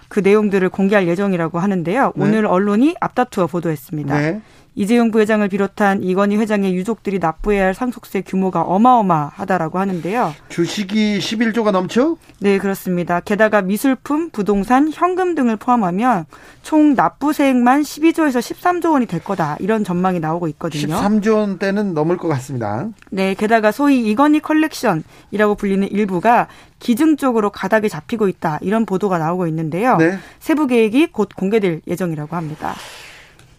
[0.08, 2.12] 그 내용들을 공개할 예정이라고 하는데요.
[2.14, 2.24] 네.
[2.24, 4.18] 오늘 언론이 앞다투어 보도했습니다.
[4.18, 4.40] 네.
[4.74, 10.32] 이재용 부회장을 비롯한 이건희 회장의 유족들이 납부해야 할 상속세 규모가 어마어마하다라고 하는데요.
[10.48, 12.18] 주식이 11조가 넘죠?
[12.38, 13.20] 네, 그렇습니다.
[13.20, 16.26] 게다가 미술품, 부동산, 현금 등을 포함하면
[16.62, 19.56] 총 납부세액만 12조에서 13조 원이 될 거다.
[19.60, 20.94] 이런 전망이 나오고 있거든요.
[20.96, 22.88] 13조 원대는 넘을 것 같습니다.
[23.10, 26.48] 네, 게다가 소위 이건희 컬렉션이라고 불리는 일부가
[26.78, 28.58] 기증 쪽으로 가닥이 잡히고 있다.
[28.62, 29.96] 이런 보도가 나오고 있는데요.
[29.96, 30.18] 네.
[30.38, 32.74] 세부 계획이 곧 공개될 예정이라고 합니다.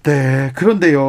[0.03, 0.99] 네, 그런데요.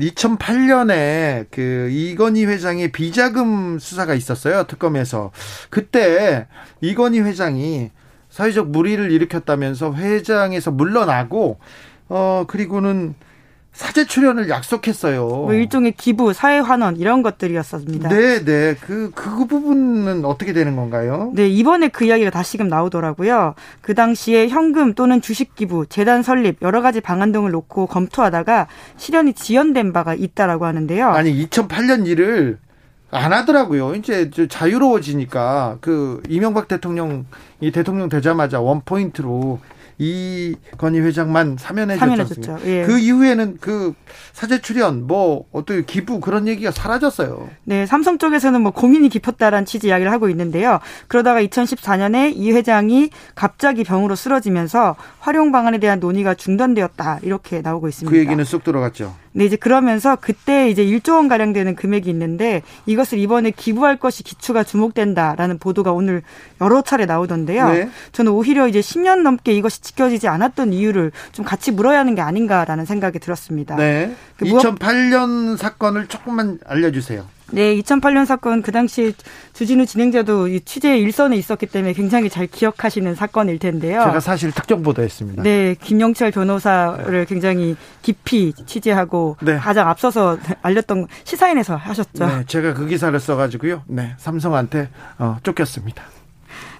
[0.00, 4.64] 2008년에 음, 그 이건희 회장의 비자금 수사가 있었어요.
[4.64, 5.30] 특검에서.
[5.70, 6.48] 그때
[6.80, 7.92] 이건희 회장이
[8.30, 11.60] 사회적 물의를 일으켰다면서 회장에서 물러나고
[12.08, 13.14] 어 그리고는
[13.74, 15.26] 사제 출연을 약속했어요.
[15.26, 18.08] 뭐 일종의 기부, 사회 환원 이런 것들이었습니다.
[18.08, 18.76] 네, 네.
[18.80, 21.32] 그, 그 부분은 어떻게 되는 건가요?
[21.34, 23.54] 네, 이번에 그 이야기가 다시금 나오더라고요.
[23.80, 29.32] 그 당시에 현금 또는 주식 기부, 재단 설립 여러 가지 방안 등을 놓고 검토하다가 실현이
[29.34, 31.08] 지연된 바가 있다라고 하는데요.
[31.08, 32.58] 아니, 2008년 일을
[33.10, 33.94] 안 하더라고요.
[33.94, 37.26] 이제 자유로워지니까 그 이명박 대통령
[37.60, 39.60] 이 대통령 되자마자 원 포인트로
[39.98, 42.58] 이건희 회장만 사면해 줬죠.
[42.64, 42.84] 예.
[42.84, 43.94] 그 이후에는 그
[44.32, 47.48] 사제 출연 뭐 어떤 기부 그런 얘기가 사라졌어요.
[47.64, 50.80] 네, 삼성 쪽에서는 뭐 고민이 깊었다라는 취지 이야기를 하고 있는데요.
[51.08, 58.10] 그러다가 2014년에 이 회장이 갑자기 병으로 쓰러지면서 활용 방안에 대한 논의가 중단되었다 이렇게 나오고 있습니다.
[58.10, 59.14] 그 얘기는 쑥 들어갔죠.
[59.36, 64.22] 네, 이제 그러면서 그때 이제 1조 원 가량 되는 금액이 있는데 이것을 이번에 기부할 것이
[64.22, 66.22] 기추가 주목된다라는 보도가 오늘
[66.60, 67.68] 여러 차례 나오던데요.
[67.70, 67.90] 네.
[68.12, 72.84] 저는 오히려 이제 10년 넘게 이것이 지켜지지 않았던 이유를 좀 같이 물어야 하는 게 아닌가라는
[72.84, 73.74] 생각이 들었습니다.
[73.74, 74.14] 네.
[74.36, 77.26] 그 2008년 사건을 조금만 알려주세요.
[77.50, 79.14] 네, 2008년 사건 그 당시
[79.52, 84.00] 주진우 진행자도 취재 일선에 있었기 때문에 굉장히 잘 기억하시는 사건일 텐데요.
[84.00, 85.42] 제가 사실 특정 보도했습니다.
[85.42, 89.56] 네, 김영철 변호사를 굉장히 깊이 취재하고 네.
[89.56, 92.26] 가장 앞서서 알렸던 시사인에서 하셨죠.
[92.26, 93.82] 네, 제가 그 기사를 써가지고요.
[93.86, 96.04] 네, 삼성한테 어, 쫓겼습니다.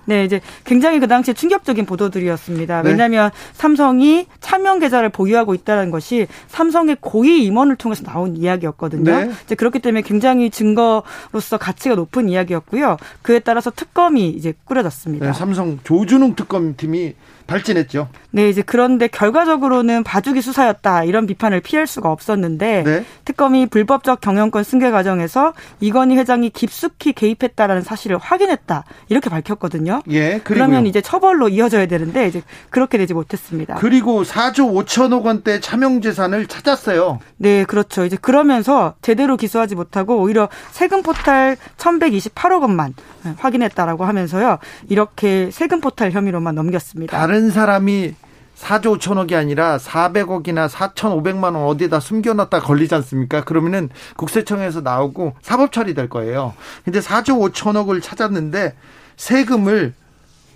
[0.06, 2.82] 네, 이제 굉장히 그 당시에 충격적인 보도들이었습니다.
[2.82, 2.90] 네.
[2.90, 9.04] 왜냐하면 삼성이 차명 계좌를 보유하고 있다는 것이 삼성의 고위 임원을 통해서 나온 이야기였거든요.
[9.04, 9.30] 네.
[9.44, 12.96] 이제 그렇기 때문에 굉장히 증거로서 가치가 높은 이야기였고요.
[13.22, 15.26] 그에 따라서 특검이 이제 꾸려졌습니다.
[15.26, 17.14] 네, 삼성 조준웅 특검팀이
[17.46, 18.08] 발진했죠.
[18.30, 23.04] 네, 이제 그런데 결과적으로는 봐주기 수사였다 이런 비판을 피할 수가 없었는데 네.
[23.24, 30.02] 특검이 불법적 경영권 승계 과정에서 이건희 회장이 깊숙이 개입했다라는 사실을 확인했다 이렇게 밝혔거든요.
[30.10, 33.76] 예, 그러면 이제 처벌로 이어져야 되는데 이제 그렇게 되지 못했습니다.
[33.76, 37.20] 그리고 4조 5천억 원대 차명 재산을 찾았어요.
[37.36, 38.04] 네, 그렇죠.
[38.04, 42.94] 이제 그러면서 제대로 기소하지 못하고 오히려 세금 포탈 1,128억 원만
[43.38, 47.20] 확인했다라고 하면서요 이렇게 세금 포탈 혐의로만 넘겼습니다.
[47.34, 48.14] 다른 사람이
[48.56, 53.42] 4조 5천억이 아니라 400억이나 4,500만 원 어디에다 숨겨놨다 걸리지 않습니까?
[53.42, 56.54] 그러면은 국세청에서 나오고 사법 처리될 거예요.
[56.84, 58.76] 근데 4조 5천억을 찾았는데
[59.16, 59.94] 세금을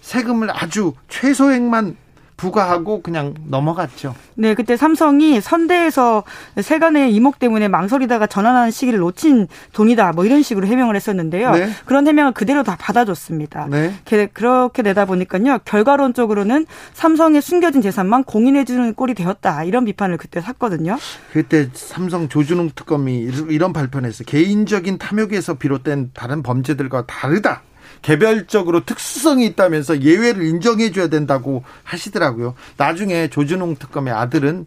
[0.02, 1.96] 세금을 아주 최소액만
[2.38, 4.14] 부과하고 그냥 넘어갔죠.
[4.34, 6.22] 네, 그때 삼성이 선대에서
[6.58, 10.12] 세간의 이목 때문에 망설이다가 전환하는 시기를 놓친 돈이다.
[10.12, 11.50] 뭐 이런 식으로 해명을 했었는데요.
[11.50, 11.68] 네.
[11.84, 13.66] 그런 해명을 그대로 다 받아줬습니다.
[13.66, 13.92] 네.
[14.32, 15.58] 그렇게 되다 보니까요.
[15.64, 19.64] 결과론적으로는 삼성의 숨겨진 재산만 공인해주는 꼴이 되었다.
[19.64, 20.96] 이런 비판을 그때 샀거든요.
[21.32, 24.24] 그때 삼성 조준웅 특검이 이런 발표를 했어요.
[24.26, 27.62] 개인적인 탐욕에서 비롯된 다른 범죄들과 다르다.
[28.02, 32.54] 개별적으로 특수성이 있다면서 예외를 인정해 줘야 된다고 하시더라고요.
[32.76, 34.66] 나중에 조준홍 특검의 아들은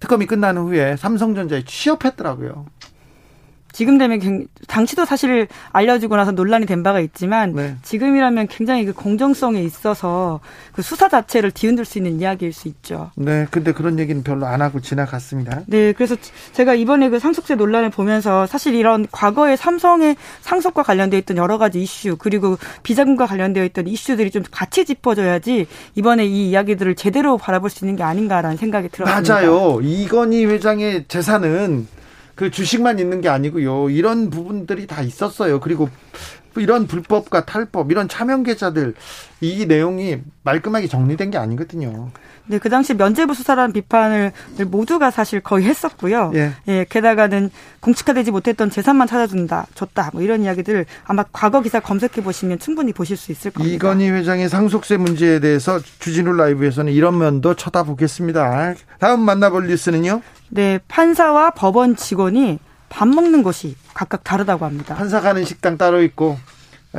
[0.00, 2.66] 특검이 끝난 후에 삼성전자에 취업했더라고요.
[3.72, 7.76] 지금 되면 당시도 사실 알려지고 나서 논란이 된 바가 있지만 네.
[7.82, 10.40] 지금이라면 굉장히 그 공정성에 있어서
[10.72, 13.10] 그 수사 자체를 뒤흔들 수 있는 이야기일 수 있죠.
[13.16, 15.62] 네, 근데 그런 얘기는 별로 안 하고 지나갔습니다.
[15.66, 16.16] 네, 그래서
[16.52, 21.80] 제가 이번에 그 상속세 논란을 보면서 사실 이런 과거에 삼성의 상속과 관련되어 있던 여러 가지
[21.82, 27.84] 이슈 그리고 비자금과 관련되어 있던 이슈들이 좀 같이 짚어져야지 이번에 이 이야기들을 제대로 바라볼 수
[27.84, 29.34] 있는 게 아닌가라는 생각이 들었습니다.
[29.34, 29.80] 맞아요.
[29.82, 31.86] 이건희 회장의 재산은
[32.40, 33.90] 그 주식만 있는 게 아니고요.
[33.90, 35.60] 이런 부분들이 다 있었어요.
[35.60, 35.90] 그리고
[36.56, 38.94] 이런 불법과 탈법, 이런 차명 계좌들
[39.40, 42.10] 이 내용이 말끔하게 정리된 게 아니거든요.
[42.46, 44.32] 네, 그 당시 면죄부 수사라는 비판을
[44.66, 46.32] 모두가 사실 거의 했었고요.
[46.34, 46.50] 예.
[46.66, 52.58] 예, 게다가는 공식화되지 못했던 재산만 찾아준다, 줬다, 뭐 이런 이야기들 아마 과거 기사 검색해 보시면
[52.58, 53.72] 충분히 보실 수 있을 겁니다.
[53.72, 58.74] 이건희 회장의 상속세 문제에 대해서 주진우 라이브에서는 이런 면도 쳐다보겠습니다.
[58.98, 60.20] 다음 만나볼 뉴스는요?
[60.48, 62.58] 네, 판사와 법원 직원이
[62.90, 64.94] 밥 먹는 곳이 각각 다르다고 합니다.
[64.94, 66.38] 판사 가는 식당 따로 있고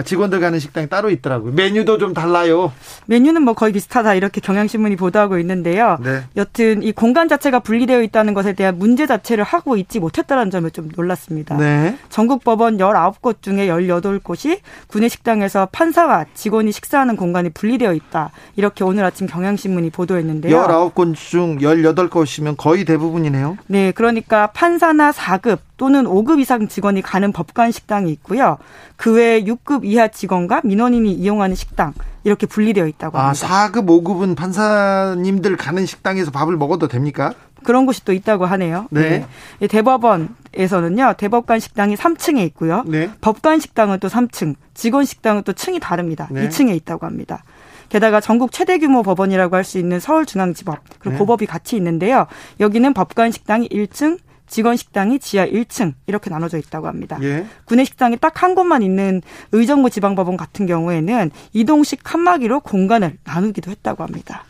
[0.05, 1.51] 직원들 가는 식당이 따로 있더라고요.
[1.51, 2.71] 메뉴도 좀 달라요.
[3.07, 5.97] 메뉴는 뭐 거의 비슷하다 이렇게 경향신문이 보도하고 있는데요.
[6.01, 6.23] 네.
[6.37, 10.89] 여튼 이 공간 자체가 분리되어 있다는 것에 대한 문제 자체를 하고 있지 못했다는 점에 좀
[10.95, 11.57] 놀랐습니다.
[11.57, 11.97] 네.
[12.07, 18.31] 전국 법원 19곳 중에 18곳이 구내 식당에서 판사와 직원이 식사하는 공간이 분리되어 있다.
[18.55, 20.55] 이렇게 오늘 아침 경향신문이 보도했는데요.
[20.55, 23.57] 19곳 중 18곳이면 거의 대부분이네요.
[23.67, 28.59] 네, 그러니까 판사나 4급 또는 5급 이상 직원이 가는 법관 식당이 있고요.
[28.97, 33.47] 그 외에 6급 이하 직원과 민원인이 이용하는 식당 이렇게 분리되어 있다고 아, 합니다.
[33.49, 37.33] 아, 4급, 5급은 판사님들 가는 식당에서 밥을 먹어도 됩니까?
[37.63, 38.89] 그런 곳이 또 있다고 하네요.
[38.91, 39.25] 네.
[39.59, 39.67] 네.
[39.67, 42.83] 대법원에서는요, 대법관 식당이 3층에 있고요.
[42.85, 43.09] 네.
[43.19, 46.27] 법관 식당은 또 3층, 직원 식당은 또 층이 다릅니다.
[46.29, 46.47] 네.
[46.47, 47.43] 2층에 있다고 합니다.
[47.89, 51.17] 게다가 전국 최대 규모 법원이라고 할 수 있는 서울중앙지법 그리고 네.
[51.17, 52.27] 고법이 같이 있는데요.
[52.59, 54.19] 여기는 법관 식당이 1층,
[54.51, 57.17] 직원 식당이 지하 1층 이렇게 나눠져 있다고 합니다.
[57.23, 57.45] 예.
[57.65, 64.03] 구내 식당이 딱 한 곳만 있는 의정부 지방법원 같은 경우에는 이동식 칸막이로 공간을 나누기도 했다고
[64.03, 64.43] 합니다.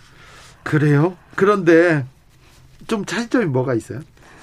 [0.63, 1.17] 그래요?
[1.35, 2.05] 그런데
[2.87, 3.99] 좀 차이점이 뭐가 있어요?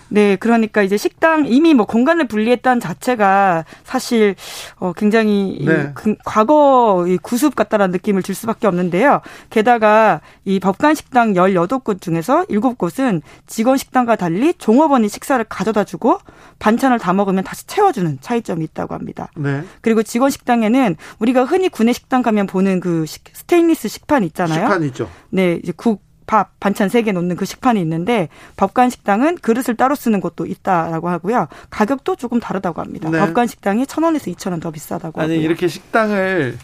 [0.08, 4.34] 네, 그러니까 이제 식당 이미 뭐 공간을 분리했다는 자체가 사실
[4.76, 5.92] 어 굉장히 네.
[5.94, 9.20] 그 과거 이 구습 같다라는 느낌을 줄 수밖에 없는데요.
[9.50, 16.18] 게다가 이 법관 식당 18곳 중에서 7곳은 직원 식당과 달리 종업원이 식사를 가져다 주고
[16.58, 19.28] 반찬을 다 먹으면 다시 채워 주는 차이점이 있다고 합니다.
[19.36, 19.62] 네.
[19.80, 24.60] 그리고 직원 식당에는 우리가 흔히 구내 식당 가면 보는 그 스테인리스 식판 있잖아요.
[24.60, 25.10] 식판 있죠.
[25.30, 29.94] 네, 이제 국 밥, 반찬 세 개 놓는 그 식판이 있는데 법관 식당은 그릇을 따로
[29.96, 31.48] 쓰는 곳도 있다라고 하고요.
[31.70, 33.08] 가격도 조금 다르다고 합니다.
[33.10, 33.18] 네.
[33.18, 35.44] 법관 식당이 천 원에서 이천 원 더 비싸다고 아니 하고요.
[35.44, 36.58] 이렇게 식당을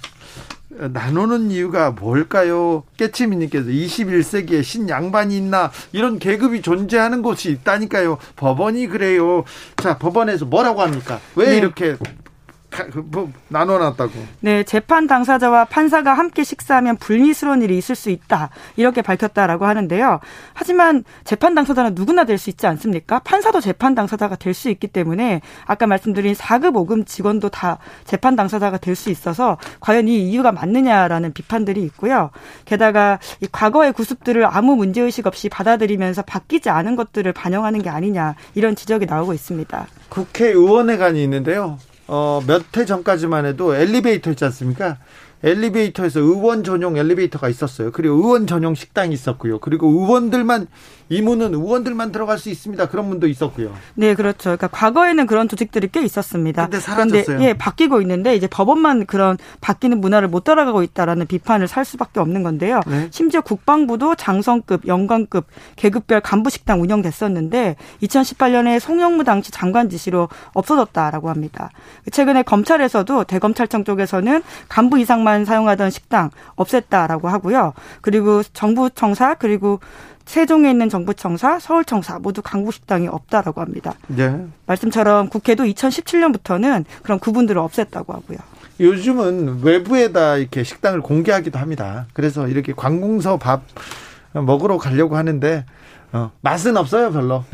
[0.68, 2.82] 나누는 이유가 뭘까요?
[2.96, 8.18] 깨치미님께서 21세기에 신양반이 있나 이런 계급이 존재하는 곳이 있다니까요.
[8.36, 9.44] 법원이 그래요.
[9.76, 11.20] 자 법원에서 뭐라고 합니까?
[11.36, 11.56] 왜 네.
[11.58, 12.04] 이렇게 그
[13.06, 14.12] 뭐 나눠놨다고.
[14.40, 20.20] 네, 재판 당사자와 판사가 함께 식사하면 불미스러운 일이 있을 수 있다 이렇게 밝혔다라고 하는데요.
[20.54, 23.20] 하지만 재판 당사자는 누구나 될 수 있지 않습니까?
[23.20, 28.78] 판사도 재판 당사자가 될 수 있기 때문에 아까 말씀드린 4급 5급 직원도 다 재판 당사자가
[28.78, 32.30] 될 수 있어서 과연 이 이유가 맞느냐라는 비판들이 있고요.
[32.64, 38.34] 게다가 이 과거의 구습들을 아무 문제 의식 없이 받아들이면서 바뀌지 않은 것들을 반영하는 게 아니냐
[38.54, 39.86] 이런 지적이 나오고 있습니다.
[40.08, 41.78] 국회의원회관이 있는데요.
[42.06, 44.98] 어, 몇 해 전까지만 해도 엘리베이터 있지 않습니까?
[45.42, 47.92] 엘리베이터에서 의원 전용 엘리베이터가 있었어요.
[47.92, 49.58] 그리고 의원 전용 식당이 있었고요.
[49.60, 50.66] 그리고 의원들만
[51.08, 52.88] 이 문은 의원들만 들어갈 수 있습니다.
[52.88, 53.74] 그런 분도 있었고요.
[53.94, 54.56] 네, 그렇죠.
[54.56, 56.62] 그러니까 과거에는 그런 조직들이 꽤 있었습니다.
[56.64, 57.24] 근데 사라졌어요.
[57.24, 62.20] 그런데 예, 바뀌고 있는데 이제 법원만 그런 바뀌는 문화를 못 따라가고 있다라는 비판을 살 수밖에
[62.20, 62.80] 없는 건데요.
[62.86, 63.08] 네.
[63.10, 71.70] 심지어 국방부도 장성급, 영관급, 계급별 간부 식당 운영됐었는데 2018년에 송영무 당시 장관 지시로 없어졌다라고 합니다.
[72.10, 77.74] 최근에 검찰에서도 대검찰청 쪽에서는 간부 이상만 사용하던 식당 없앴다라고 하고요.
[78.00, 79.80] 그리고 정부 청사 그리고
[80.24, 83.94] 세종에 있는 정부청사, 서울청사 모두 강북식당이 없다라고 합니다.
[84.08, 84.46] 네.
[84.66, 88.38] 말씀처럼 국회도 2017년부터는 그런 구분들을 없앴다고 하고요.
[88.80, 92.06] 요즘은 외부에다 이렇게 식당을 공개하기도 합니다.
[92.12, 93.62] 그래서 이렇게 관공서 밥
[94.32, 95.64] 먹으러 가려고 하는데
[96.12, 97.44] 어, 맛은 없어요, 별로.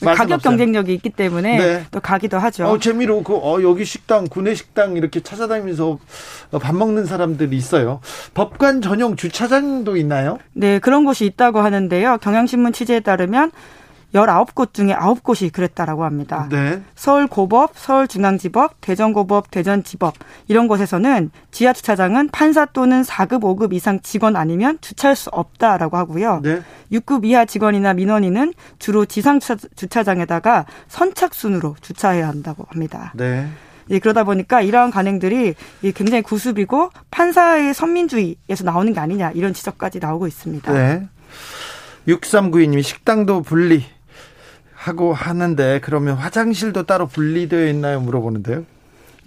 [0.00, 0.38] 가격 없어요.
[0.38, 1.84] 경쟁력이 있기 때문에 네.
[1.90, 2.64] 또 가기도 하죠.
[2.66, 5.98] 어, 재미로 그 어, 여기 식당 구내 식당 이렇게 찾아다니면서
[6.60, 8.00] 밥 먹는 사람들이 있어요.
[8.34, 10.38] 법관 전용 주차장도 있나요?
[10.52, 12.18] 네, 그런 곳이 있다고 하는데요.
[12.18, 13.52] 경향신문 취재에 따르면
[14.12, 16.48] 19곳 중에 9곳이 그랬다라고 합니다.
[16.50, 16.82] 네.
[16.94, 20.14] 서울 고법, 서울 중앙지법, 대전 고법, 대전 지법
[20.48, 26.40] 이런 곳에서는 지하 주차장은 판사 또는 4급, 5급 이상 직원 아니면 주차할 수 없다라고 하고요.
[26.42, 26.62] 네.
[26.92, 33.12] 6급 이하 직원이나 민원인은 주로 지상 주차장에다가 선착순으로 주차해야 한다고 합니다.
[33.16, 33.46] 네.
[33.90, 35.54] 예, 그러다 보니까 이러한 간행들이
[35.94, 40.72] 굉장히 구습이고 판사의 선민주의에서 나오는 게 아니냐 이런 지적까지 나오고 있습니다.
[40.72, 41.08] 네.
[42.06, 43.84] 6392님이 식당도 분리
[44.80, 48.00] 하고 하는데 그러면 화장실도 따로 분리되어 있나요?
[48.00, 48.64] 물어보는데요.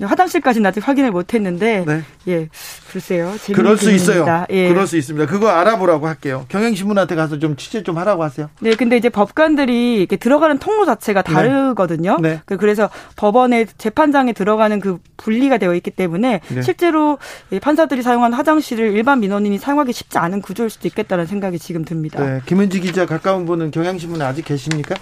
[0.01, 2.01] 화장실까지는 아직 확인을 못했는데 네.
[2.27, 2.49] 예
[2.91, 4.67] 글쎄요 그럴 수 있어요 예.
[4.67, 8.97] 그럴 수 있습니다 그거 알아보라고 할게요 경영신문한테 가서 좀 취재 좀 하라고 하세요 네 근데
[8.97, 11.31] 이제 법관들이 이렇게 들어가는 통로 자체가 네.
[11.31, 12.41] 다르거든요 네.
[12.45, 12.55] 네.
[12.57, 16.61] 그래서 법원의 재판장에 들어가는 그 분리가 되어 있기 때문에 네.
[16.63, 17.19] 실제로
[17.61, 22.41] 판사들이 사용한 화장실을 일반 민원인이 사용하기 쉽지 않은 구조일 수도 있겠다는 생각이 지금 듭니다 네
[22.47, 24.95] 김은지 기자 가까운 분은 경향신문에 아직 계십니까?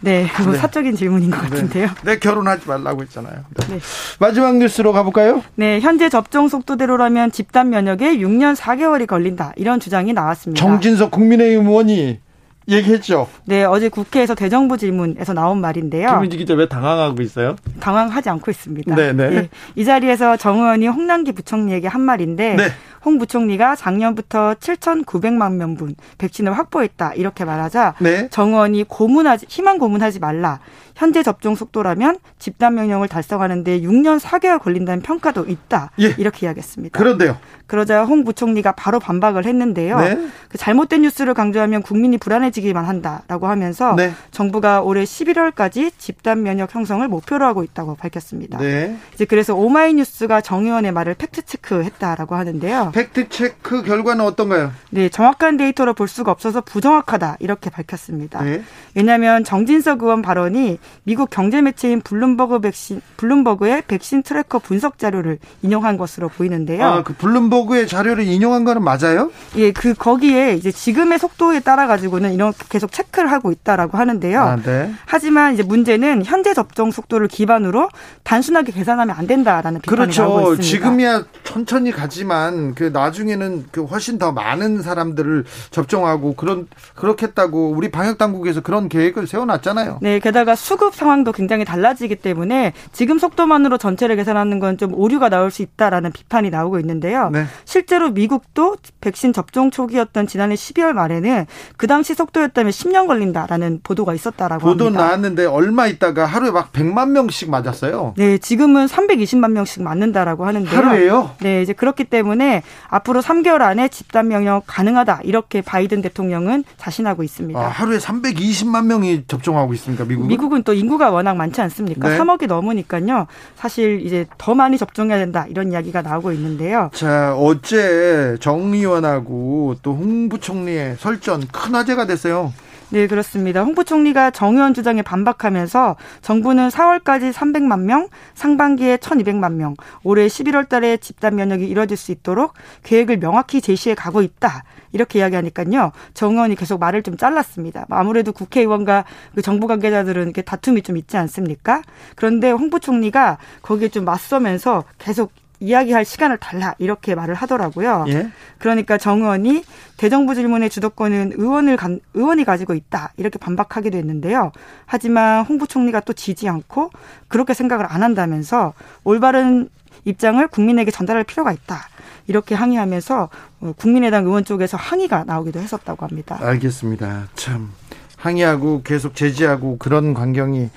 [0.00, 0.58] 네, 뭐 네.
[0.58, 1.48] 사적인 질문인 것 네.
[1.48, 1.86] 같은데요.
[1.86, 3.44] 네, 네 결혼하지 말라고 했잖아요.
[3.56, 3.66] 네.
[3.74, 3.80] 네.
[4.18, 5.42] 마지막 뉴스로 가볼까요?
[5.54, 10.60] 네, 현재 접종 속도대로라면 집단 면역에 6년 4개월이 걸린다 이런 주장이 나왔습니다.
[10.60, 12.20] 정진석 국민의힘 의원이
[12.68, 13.28] 얘기했죠.
[13.44, 16.08] 네, 어제 국회에서 대정부 질문에서 나온 말인데요.
[16.08, 17.56] 김은지 기자 왜 당황하고 있어요?
[17.80, 18.94] 당황하지 않고 있습니다.
[18.94, 19.30] 네, 네.
[19.30, 19.48] 네.
[19.76, 22.68] 이 자리에서 정 의원이 홍남기 부총리에게 한 말인데 네.
[23.04, 28.28] 홍 부총리가 작년부터 7,900만 명분 백신을 확보했다 이렇게 말하자 네.
[28.30, 30.58] 정 의원이 고문하지 희망 고문하지 말라.
[30.96, 35.90] 현재 접종 속도라면 집단 면역을 달성하는데 6년 4개월 걸린다는 평가도 있다.
[36.00, 36.14] 예.
[36.16, 36.98] 이렇게 이야기했습니다.
[36.98, 37.36] 그런데요.
[37.66, 39.98] 그러자 홍 부총리가 바로 반박을 했는데요.
[40.00, 40.28] 네.
[40.48, 44.12] 그 잘못된 뉴스를 강조하면 국민이 불안해지기만 한다라고 하면서 네.
[44.30, 48.58] 정부가 올해 11월까지 집단 면역 형성을 목표로 하고 있다고 밝혔습니다.
[48.58, 48.96] 네.
[49.14, 52.92] 이제 그래서 오마이뉴스가 정 의원의 말을 fact check했다라고 하는데요.
[52.94, 54.72] fact check 결과는 어떤가요?
[54.90, 58.42] 네, 정확한 데이터로 볼 수가 없어서 부정확하다 이렇게 밝혔습니다.
[58.42, 58.62] 네.
[58.94, 65.96] 왜냐하면 정진석 의원 발언이 미국 경제 매체인 블룸버그 백신 블룸버그의 백신 tracker 분석 자료를 인용한
[65.96, 66.84] 것으로 보이는데요.
[66.84, 69.30] 아, 그 블룸버그의 자료를 인용한 거는 맞아요?
[69.56, 74.40] 예, 그 거기에 이제 지금의 속도에 따라 가지고는 이렇게 계속 체크를 하고 있다라고 하는데요.
[74.40, 74.92] 아, 네.
[75.06, 77.88] 하지만 이제 문제는 현재 접종 속도를 기반으로
[78.24, 80.22] 단순하게 계산하면 안 된다라는 비판이 그렇죠.
[80.22, 80.62] 나오고 있습니다.
[80.62, 88.18] 지금이야 천천히 가지만 그 나중에는 그 훨씬 더 많은 사람들을 접종하고 그런 그렇겠다고 우리 방역
[88.18, 89.98] 당국에서 그런 계획을 세워놨잖아요.
[90.02, 95.50] 네, 게다가 수급 상황도 굉장히 달라지기 때문에 지금 속도만으로 전체를 계산하는 건 좀 오류가 나올
[95.50, 97.30] 수 있다라는 비판이 나오고 있는데요.
[97.30, 97.44] 네.
[97.64, 101.46] 실제로 미국도 백신 접종 초기였던 지난해 12월 말에는
[101.76, 105.04] 그 당시 속도였다면 10년 걸린다라는 보도가 있었다라고 보도 합니다.
[105.04, 108.14] 나왔는데 얼마 있다가 하루에 막 100만 명씩 맞았어요.
[108.16, 110.76] 네, 지금은 320만 명씩 맞는다라고 하는데요.
[110.76, 111.30] 하루에요?
[111.40, 117.58] 네, 이제 그렇기 때문에 앞으로 3개월 안에 집단 명령 가능하다 이렇게 바이든 대통령은 자신하고 있습니다.
[117.58, 120.28] 아, 하루에 320만 명이 접종하고 있습니까, 미국은?
[120.28, 122.08] 미국은 또 인구가 워낙 많지 않습니까?
[122.10, 122.18] 네.
[122.18, 123.26] 3억이 넘으니까요.
[123.54, 126.90] 사실 이제 더 많이 접종해야 된다 이런 이야기가 나오고 있는데요.
[126.92, 132.52] 자, 어제 정 의원하고 또 홍 부총리의 설전 큰 화제가 됐어요.
[132.88, 133.64] 네, 그렇습니다.
[133.64, 139.74] 홍 부총리가 정 의원 주장에 반박하면서 정부는 4월까지 300만 명, 상반기에 1200만 명,
[140.04, 144.62] 올해 11월 달에 집단 면역이 이뤄질 수 있도록 계획을 명확히 제시해 가고 있다.
[144.92, 145.90] 이렇게 이야기하니까요.
[146.14, 147.86] 정 의원이 계속 말을 좀 잘랐습니다.
[147.90, 151.82] 아무래도 국회의원과 그 정부 관계자들은 이렇게 다툼이 좀 있지 않습니까?
[152.14, 158.04] 그런데 홍 부총리가 거기에 좀 맞서면서 계속 이야기할 시간을 달라 이렇게 말을 하더라고요.
[158.08, 158.30] 예?
[158.58, 159.64] 그러니까 정 의원이
[159.96, 161.78] 대정부 질문의 주도권은 의원을
[162.14, 164.52] 의원이 가지고 있다 이렇게 반박하기도 했는데요.
[164.84, 166.90] 하지만 홍 부총리가 또 지지 않고
[167.28, 169.68] 그렇게 생각을 안 한다면서 올바른
[170.04, 171.88] 입장을 국민에게 전달할 필요가 있다.
[172.28, 173.28] 이렇게 항의하면서
[173.60, 176.38] 어, 국민의당 의원 쪽에서 항의가 나오기도 했었다고 합니다.
[176.40, 177.28] 알겠습니다.
[177.34, 177.72] 참
[178.16, 180.70] 항의하고 계속 제지하고 그런 광경이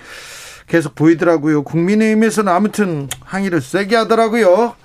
[0.70, 1.64] 계속 보이더라고요.
[1.64, 4.76] 국민의힘에서는 아무튼 항의를 세게 하더라고요.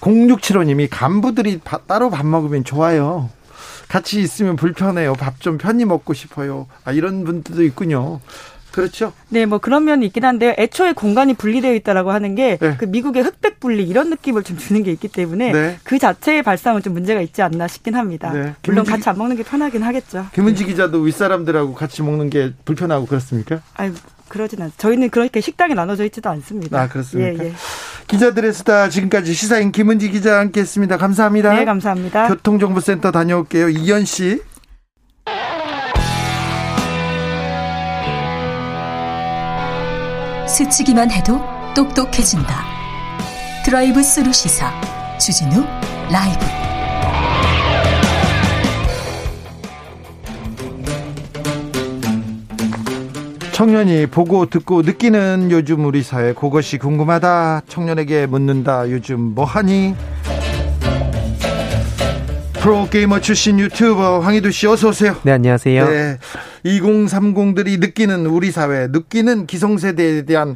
[0.00, 3.28] 0675님이 간부들이 바, 따로 밥 먹으면 좋아요.
[3.88, 5.14] 같이 있으면 불편해요.
[5.14, 6.66] 밥 좀 편히 먹고 싶어요.
[6.84, 8.20] 아, 이런 분들도 있군요.
[8.70, 9.12] 그렇죠.
[9.30, 10.54] 네, 뭐 그런 면이 있긴 한데요.
[10.58, 12.76] 애초에 공간이 분리되어 있다라고 하는 게그 네.
[12.78, 15.78] 그 미국의 흑백 분리 이런 느낌을 좀 주는 게 있기 때문에 네.
[15.82, 18.30] 그 자체의 발상은 좀 문제가 있지 않나 싶긴 합니다.
[18.30, 18.54] 네.
[18.66, 20.26] 물론 김은지, 같이 안 먹는 게 편하긴 하겠죠.
[20.32, 23.62] 김은지 기자도 윗사람들하고 같이 먹는 게 불편하고 그렇습니까?
[23.74, 23.94] 아유,
[24.28, 24.72] 그러진 않.
[24.76, 26.80] 저희는 그렇게 식당이 나눠져 있지도 않습니다.
[26.80, 27.44] 아 그렇습니까?
[27.44, 27.52] 예, 예.
[28.06, 30.96] 기자들의 수다 지금까지 시사인 김은지 기자 함께했습니다.
[30.96, 31.54] 감사합니다.
[31.54, 32.28] 네, 감사합니다.
[32.28, 33.68] 교통정보센터 다녀올게요.
[33.68, 34.40] 이현 씨.
[40.46, 41.40] 스치기만 해도
[41.74, 42.64] 똑똑해진다.
[43.64, 44.72] drive thru 시사
[45.18, 45.64] 주진우
[46.10, 46.77] 라이브.
[53.58, 57.62] 청년이 보고 듣고 느끼는 요즘 우리 사회 그것이 궁금하다.
[57.66, 58.88] 청년에게 묻는다.
[58.88, 59.96] 요즘 뭐하니?
[62.60, 65.16] 프로게이머 출신 유튜버 황희두 씨 어서 오세요.
[65.24, 65.88] 네, 안녕하세요.
[65.88, 66.18] 네.
[66.64, 70.54] 2030들이 느끼는 우리 사회, 느끼는 기성세대에 대한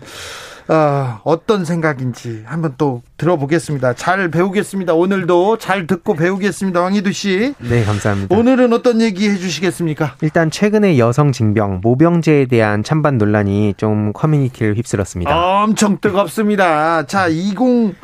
[0.69, 3.95] 어, 어떤 생각인지 한번 또 들어보겠습니다.
[3.95, 4.95] 잘 배우겠습니다.
[4.95, 6.83] 오늘도 잘 듣고 배우겠습니다.
[6.85, 7.55] 황희두 씨.
[7.59, 8.37] 네, 감사합니다.
[8.37, 10.17] 오늘은 어떤 얘기 해주시겠습니까?
[10.23, 15.63] 일단 최근에 여성 징병 모병제에 대한 찬반 논란이 좀 커뮤니티를 휩쓸었습니다.
[15.63, 17.07] 엄청 뜨겁습니다.
[17.07, 17.95] 자, 20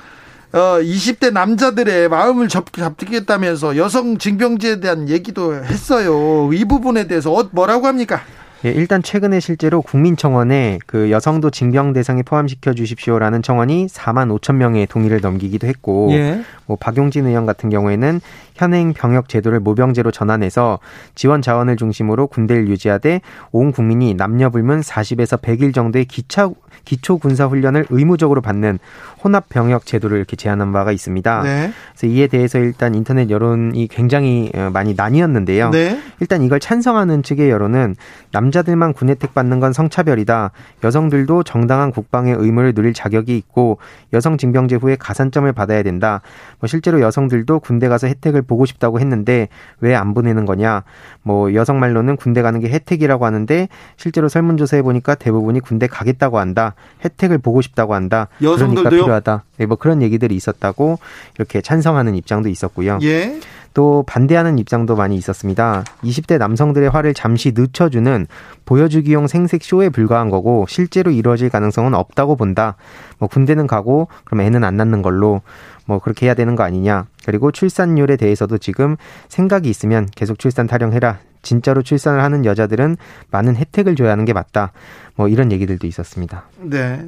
[0.51, 6.51] 어, 20대 남자들의 마음을 잡, 잡겠다면서 여성 징병제에 대한 얘기도 했어요.
[6.53, 8.23] 이 부분에 대해서 어, 뭐라고 합니까?
[8.65, 14.87] 예, 일단 최근에 실제로 국민청원에 그 여성도 징병 대상에 포함시켜 주십시오라는 청원이 4만 5천 명의
[14.87, 16.43] 동의를 넘기기도 했고, 예.
[16.67, 18.21] 뭐 박용진 의원 같은 경우에는
[18.55, 20.81] 현행 병역 제도를 모병제로 전환해서
[21.15, 23.21] 지원 자원을 중심으로 군대를 유지하되
[23.53, 26.51] 온 국민이 남녀 불문 40에서 100일 정도의 기차
[26.89, 28.79] 기초 군사 훈련을 의무적으로 받는
[29.23, 31.43] 혼합 병역 제도를 이렇게 제안한 바가 있습니다.
[31.43, 31.71] 네.
[31.93, 35.69] 그래서 이에 대해서 일단 인터넷 여론이 굉장히 어, 많이 나뉘었는데요.
[35.69, 36.01] 네.
[36.21, 37.95] 일단 이걸 찬성하는 측의 여론은
[38.33, 40.53] 남자들만 군 혜택 받는 건 성차별이다.
[40.83, 43.77] 여성들도 정당한 국방의 의무를 누릴 자격이 있고
[44.15, 46.23] 여성 징병제 후에 가산점을 받아야 된다.
[46.59, 49.49] 뭐 실제로 여성들도 군대 가서 혜택을 보고 싶다고 했는데
[49.81, 50.85] 왜 안 보내는 거냐?
[51.23, 56.77] 뭐 여성 말로는 군대 가는 게 혜택이라고 하는데 실제로 설문조사해 보니까 대부분이 군대 가겠다고 한다.
[57.05, 58.29] 혜택을 보고 싶다고 한다.
[58.43, 58.85] 여성들도요?
[58.85, 59.45] 그러니까 필요하다.
[59.59, 60.99] 네, 뭐 그런 얘기들이 있었다고
[61.37, 62.99] 이렇게 찬성하는 입장도 있었고요.
[63.03, 63.41] 예.
[63.75, 65.85] 또 반대하는 입장도 많이 있었습니다.
[66.03, 68.27] 20대 남성들의 화를 잠시 늦춰주는
[68.65, 72.75] 보여주기용 생색 쇼에 불과한 거고 실제로 이루어질 가능성은 없다고 본다.
[73.19, 75.43] 뭐 군대는 가고 그럼 애는 안 낳는 걸로
[75.87, 77.07] 뭐 그렇게 해야 되는 거 아니냐.
[77.25, 78.97] 그리고 출산율에 대해서도 지금
[79.29, 81.19] 생각이 있으면 계속 출산 타령해라.
[81.49, 82.99] 진짜로 출산을 하는 여자들은
[83.31, 84.73] 많은 혜택을 줘야 하는 게 맞다.
[85.17, 86.45] 뭐 이런 얘기들도 있었습니다.
[86.61, 87.07] 네.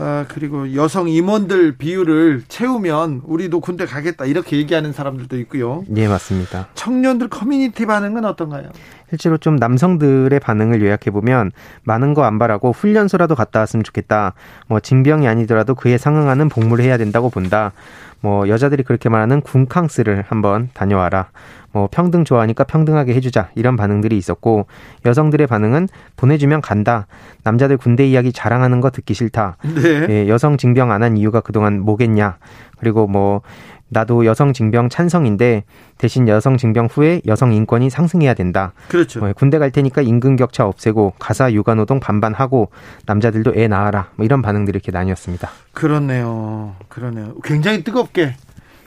[0.00, 5.82] 아, 그리고 여성 임원들 비율을 채우면 우리도 군대 가겠다 이렇게 얘기하는 사람들도 있고요.
[5.88, 6.68] 네, 맞습니다.
[6.74, 8.68] 청년들 커뮤니티 반응은 어떤가요?
[9.10, 11.50] 실제로 좀 남성들의 반응을 요약해 보면
[11.82, 14.34] 많은 거 안 바라고 훈련소라도 갔다 왔으면 좋겠다.
[14.68, 17.72] 뭐 징병이 아니더라도 그에 상응하는 복무를 해야 된다고 본다.
[18.20, 21.30] 뭐 여자들이 그렇게 말하는 군캉스를 한번 다녀와라.
[21.72, 24.66] 뭐 평등 좋아하니까 평등하게 해주자 이런 반응들이 있었고
[25.04, 27.06] 여성들의 반응은 보내주면 간다
[27.44, 30.06] 남자들 군대 이야기 자랑하는 거 듣기 싫다 네.
[30.08, 32.38] 예, 여성 징병 안 한 이유가 그동안 뭐겠냐
[32.78, 33.42] 그리고 뭐
[33.88, 35.64] 나도 여성 징병 찬성인데
[35.96, 38.72] 대신 여성 징병 후에 여성 인권이 상승해야 된다.
[38.88, 39.20] 그렇죠.
[39.20, 42.70] 뭐 군대 갈 테니까 임금 격차 없애고 가사 육아 노동 반반하고
[43.06, 44.10] 남자들도 애 낳아라.
[44.16, 45.48] 뭐 이런 반응들이 이렇게 나뉘었습니다.
[45.72, 46.74] 그렇네요.
[46.88, 47.34] 그러네요.
[47.42, 48.34] 굉장히 뜨겁게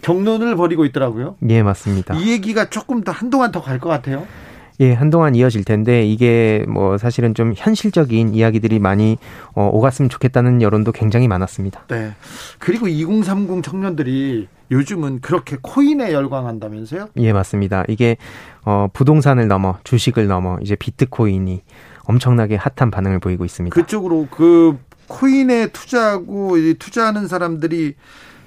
[0.02, 1.36] 경론을 벌이고 있더라고요.
[1.50, 2.16] 예, 맞습니다.
[2.16, 4.26] 이 얘기가 조금 더 한동안 더 갈 것 같아요.
[4.80, 9.18] 예, 한동안 이어질 텐데 이게 뭐 사실은 좀 현실적인 이야기들이 많이
[9.54, 11.86] 어, 오갔으면 좋겠다는 여론도 굉장히 많았습니다.
[11.88, 12.14] 네.
[12.58, 17.10] 그리고 2030 청년들이 요즘은 그렇게 코인에 열광한다면서요?
[17.18, 17.84] 예, 맞습니다.
[17.90, 18.18] 이게
[18.66, 21.62] 어, 부동산을 넘어 주식을 넘어 이제 비트코인이
[22.06, 23.76] 엄청나게 핫한 반응을 보이고 있습니다.
[23.76, 27.94] 그쪽으로 그 코인에 투자하고 투자하는 사람들이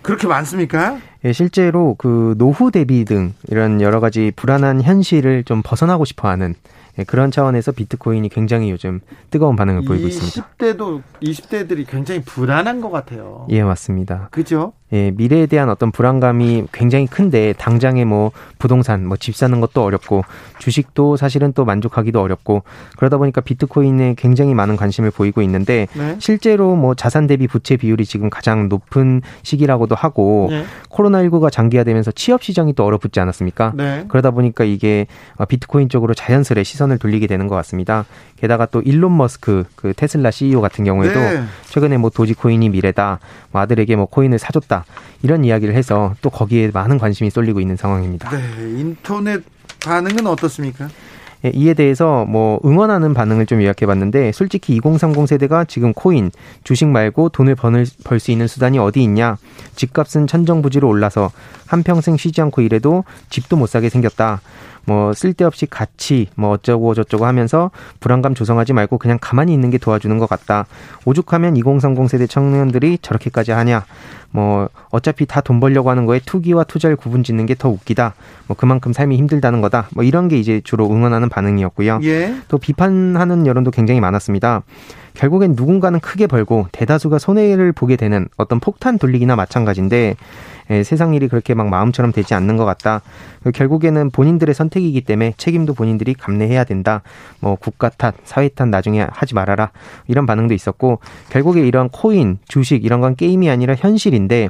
[0.05, 0.98] 그렇게 많습니까?
[1.24, 6.55] 예, 실제로 그 노후 대비 등 이런 여러 가지 불안한 현실을 좀 벗어나고 싶어 하는
[6.98, 9.00] 예, 그런 차원에서 비트코인이 굉장히 요즘
[9.30, 10.48] 뜨거운 반응을 보이고 있습니다.
[10.59, 13.46] 20대도 20대들이 굉장히 불안한 것 같아요.
[13.48, 14.28] 예, 맞습니다.
[14.30, 14.74] 그죠?
[14.93, 20.22] 예, 미래에 대한 어떤 불안감이 굉장히 큰데 당장에 뭐 부동산, 뭐 집 사는 것도 어렵고
[20.59, 22.62] 주식도 사실은 또 만족하기도 어렵고
[22.99, 26.16] 그러다 보니까 비트코인에 굉장히 많은 관심을 보이고 있는데 네.
[26.18, 30.64] 실제로 뭐 자산 대비 부채 비율이 지금 가장 높은 시기라고도 하고 네.
[30.91, 33.72] 코로나19가 장기화되면서 취업 시장이 또 얼어붙지 않았습니까?
[33.74, 34.05] 네.
[34.09, 35.07] 그러다 보니까 이게
[35.49, 38.05] 비트코인 쪽으로 자연스레 시선을 돌리게 되는 것 같습니다.
[38.37, 41.45] 게다가 또 일론 머스크 그 테슬라 CEO 같은 경우에도 네.
[41.70, 43.20] 최근에 뭐 도지코인이 미래다,
[43.53, 44.74] 뭐 아들에게 뭐 코인을 사줬다
[45.22, 48.31] 이런 이야기를 해서 또 거기에 많은 관심이 쏠리고 있는 상황입니다.
[48.31, 48.41] 네,
[48.81, 49.43] 인터넷
[49.85, 50.89] 반응은 어떻습니까?
[51.45, 56.31] 예, 이에 대해서 뭐 응원하는 반응을 좀 요약해 봤는데 솔직히 2030 세대가 지금 코인,
[56.64, 59.37] 주식 말고 돈을 벌 수 있는 수단이 어디 있냐?
[59.77, 61.31] 집값은 천정부지로 올라서
[61.66, 64.41] 한평생 쉬지 않고 일해도 집도 못 사게 생겼다.
[64.87, 67.70] 뭐 쓸데없이 같이 뭐 어쩌고 저쩌고 하면서
[68.01, 70.66] 불안감 조성하지 말고 그냥 가만히 있는 게 도와주는 것 같다.
[71.05, 73.85] 오죽하면 2030 세대 청년들이 저렇게까지 하냐.
[74.30, 78.14] 뭐 어차피 다 돈 벌려고 하는 거에 투기와 투자를 구분 짓는 게 더 웃기다.
[78.49, 79.89] 뭐 그만큼 삶이 힘들다는 거다.
[79.95, 82.01] 뭐 이런 게 이제 주로 응원하는 반응이었고요.
[82.03, 82.35] 예.
[82.49, 84.62] 또 비판하는 여론도 굉장히 많았습니다.
[85.15, 90.17] 결국엔 누군가는 크게 벌고 대다수가 손해를 보게 되는 어떤 폭탄 돌리기나 마찬가지인데
[90.71, 93.03] 예, 세상 일이 그렇게 막 마음처럼 되지 않는 것 같다.
[93.53, 97.03] 결국에는 본인들의 선택이기 때문에 책임도 본인들이 감내해야 된다.
[97.41, 99.71] 뭐 국가 탓, 사회 탓 나중에 하지 말아라.
[100.09, 101.01] 이런 반응도 있었고
[101.31, 104.49] 결국에 이런 코인, 주식 이런 건 게임이 아니라 현실인데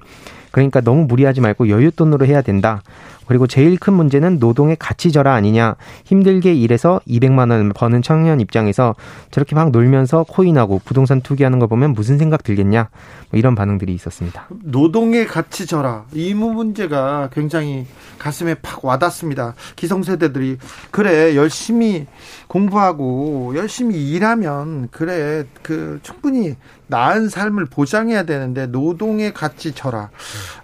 [0.54, 2.80] 그러니까 너무 무리하지 말고 여윳돈으로 해야 된다.
[3.26, 5.74] 그리고 제일 큰 문제는 노동의 가치 절하 아니냐.
[6.04, 8.94] 힘들게 일해서 200만 원 버는 청년 입장에서
[9.32, 12.88] 저렇게 막 놀면서 코인하고 부동산 투기하는 거 보면 무슨 생각 들겠냐.
[13.30, 14.46] 뭐 이런 반응들이 있었습니다.
[14.62, 17.86] 노동의 가치 절하 이 문제가 굉장히
[18.20, 19.54] 가슴에 팍 와닿습니다.
[19.74, 20.58] 기성세대들이
[20.92, 22.06] 그래 열심히
[22.46, 26.54] 공부하고 열심히 일하면 그래 그 충분히
[26.94, 30.10] 나은 삶을 보장해야 되는데 노동의 가치 절하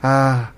[0.00, 0.52] 아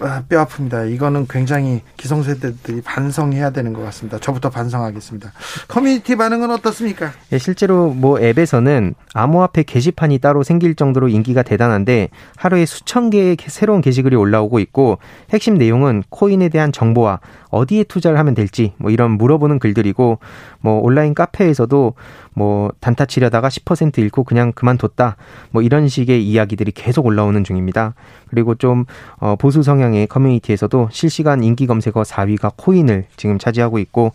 [0.00, 0.90] 아, 뼈 아픕니다.
[0.92, 4.18] 이거는 굉장히 기성세대들이 반성해야 되는 것 같습니다.
[4.18, 5.32] 저부터 반성하겠습니다.
[5.68, 7.12] 커뮤니티 반응은 어떻습니까?
[7.32, 13.80] 예, 실제로 뭐 앱에서는 암호화폐 게시판이 따로 생길 정도로 인기가 대단한데 하루에 수천 개의 새로운
[13.80, 14.98] 게시글이 올라오고 있고
[15.30, 17.20] 핵심 내용은 코인에 대한 정보와
[17.52, 20.18] 어디에 투자를 하면 될지 뭐 이런 물어보는 글들이고
[20.60, 21.94] 뭐 온라인 카페에서도
[22.34, 25.16] 뭐 단타 치려다가 10% 잃고 그냥 그만뒀다.
[25.50, 27.94] 뭐 이런 식의 이야기들이 계속 올라오는 중입니다.
[28.28, 28.86] 그리고 좀
[29.18, 34.12] 어, 보수 성향의 커뮤니티에서도 실시간 인기 검색어 4위가 코인을 지금 차지하고 있고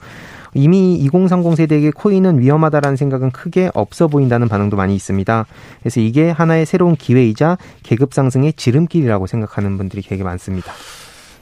[0.55, 5.45] 이미 2030 세대에게 코인은 위험하다라는 생각은 크게 없어 보인다는 반응도 많이 있습니다.
[5.81, 10.73] 그래서 이게 하나의 새로운 기회이자 계급 상승의 지름길이라고 생각하는 분들이 되게 많습니다.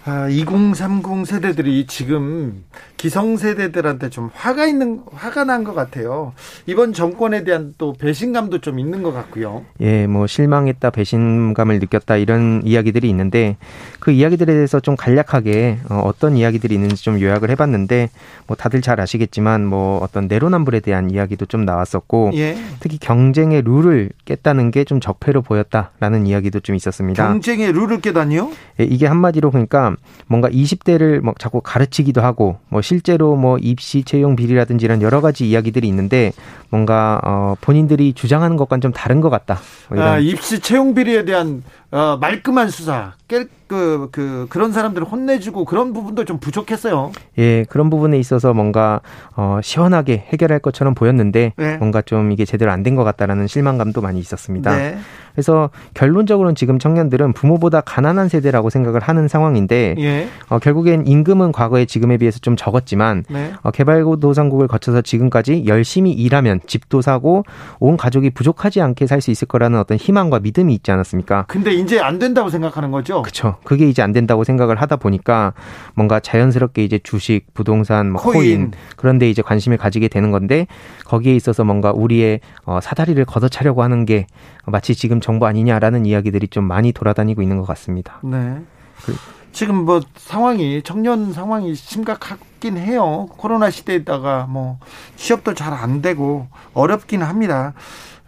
[0.07, 2.63] 아, 2030 세대들이 지금
[3.05, 6.33] 기성세대들한테 좀 화가 있는 화가 난 것 같아요.
[6.67, 9.63] 이번 정권에 대한 또 배신감도 좀 있는 것 같고요.
[9.79, 13.57] 예, 뭐 실망했다, 배신감을 느꼈다 이런 이야기들이 있는데
[13.99, 18.09] 그 이야기들에 대해서 좀 간략하게 어, 떤 이야기들이 있는지 좀 요약을 해봤는데
[18.47, 22.55] 뭐 다들 잘 아시겠지만 뭐 어떤 내로남불에 대한 이야기도 좀 나왔었고 예.
[22.79, 27.27] 특히 경쟁의 룰을 깼다는 게 좀 적폐로 보였다라는 이야기도 좀 있었습니다.
[27.27, 28.51] 경쟁의 룰을 깨다니요?
[28.79, 29.95] 예, 이게 한마디로 그러니까
[30.27, 35.21] 뭔가 20대를 뭐 자꾸 가르치기도 하고 뭐 실 제로 뭐 입시 채용 비리라든지 이런 여러
[35.21, 36.31] 가지 이야기들이 있는데
[36.69, 39.59] 뭔가 어 본인들이 주장하는 것과는 좀 다른 것 같다.
[39.89, 45.65] 뭐 아, 입시 채용 비리에 대한 어, 말끔한 수사, 깰, 그, 그, 그런 사람들을 혼내주고
[45.65, 47.11] 그런 부분도 좀 부족했어요.
[47.39, 49.01] 예, 그런 부분에 있어서 뭔가,
[49.35, 51.77] 어, 시원하게 해결할 것처럼 보였는데, 네.
[51.77, 54.75] 뭔가 좀 이게 제대로 안 된 것 같다라는 실망감도 많이 있었습니다.
[54.77, 54.97] 네.
[55.33, 60.27] 그래서 결론적으로는 지금 청년들은 부모보다 가난한 세대라고 생각을 하는 상황인데, 예.
[60.49, 63.51] 어, 결국엔 임금은 과거에 지금에 비해서 좀 적었지만, 네.
[63.63, 67.43] 어, 개발도상국을 거쳐서 지금까지 열심히 일하면 집도 사고,
[67.79, 71.45] 온 가족이 부족하지 않게 살 수 있을 거라는 어떤 희망과 믿음이 있지 않았습니까?
[71.47, 73.21] 근데 이제 안 된다고 생각하는 거죠?
[73.23, 73.54] 그렇죠.
[73.63, 75.53] 그게 이제 안 된다고 생각을 하다 보니까
[75.93, 80.67] 뭔가 자연스럽게 이제 주식, 부동산, 뭐 코인, 코인 그런데 이제 관심을 가지게 되는 건데
[81.05, 84.27] 거기에 있어서 뭔가 우리의 어, 사다리를 걷어차려고 하는 게
[84.65, 88.19] 마치 지금 정부 아니냐라는 이야기들이 좀 많이 돌아다니고 있는 것 같습니다.
[88.23, 88.57] 네.
[89.05, 89.15] 그,
[89.51, 93.27] 지금 뭐 상황이 청년 상황이 심각하긴 해요.
[93.37, 94.79] 코로나 시대에다가 뭐
[95.15, 97.73] 취업도 잘 안 되고 어렵긴 합니다.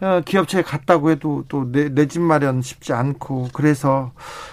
[0.00, 4.12] 어, 기업체에 갔다고 해도 또내집 마련 쉽지 않고 그래서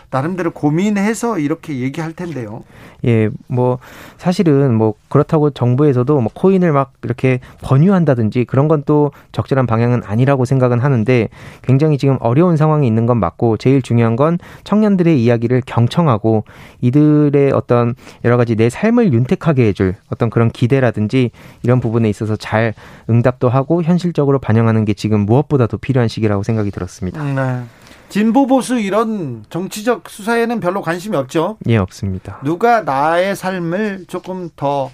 [0.09, 2.63] 나름대로 고민해서 이렇게 얘기할 텐데요.
[3.05, 3.79] 예, 뭐
[4.17, 10.45] 사실은 뭐 그렇다고 정부에서도 뭐 코인을 막 이렇게 권유한다든지 그런 건 또 적절한 방향은 아니라고
[10.45, 11.29] 생각은 하는데
[11.63, 16.43] 굉장히 지금 어려운 상황이 있는 건 맞고 제일 중요한 건 청년들의 이야기를 경청하고
[16.81, 21.31] 이들의 어떤 여러 가지 내 삶을 윤택하게 해줄 어떤 그런 기대라든지
[21.63, 22.73] 이런 부분에 있어서 잘
[23.09, 27.23] 응답도 하고 현실적으로 반영하는 게 지금 무 엇보다도 필요한 시기라고 생각이 들었습니다.
[27.23, 27.63] 네.
[28.09, 31.57] 진보 보수 이런 정치적 수사에는 별로 관심이 없죠.
[31.67, 32.39] 예, 없습니다.
[32.43, 34.91] 누가 나의 삶을 조금 더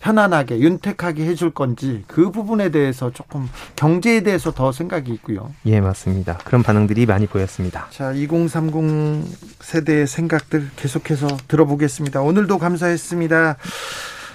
[0.00, 5.54] 편안하게 윤택하게 해줄 건지 그 부분에 대해서 조금 경제에 대해서 더 생각이 있고요.
[5.64, 6.38] 예, 맞습니다.
[6.38, 7.86] 그런 반응들이 많이 보였습니다.
[7.90, 9.24] 자, 2030
[9.60, 12.20] 세대의 생각들 계속해서 들어보겠습니다.
[12.20, 13.56] 오늘도 감사했습니다.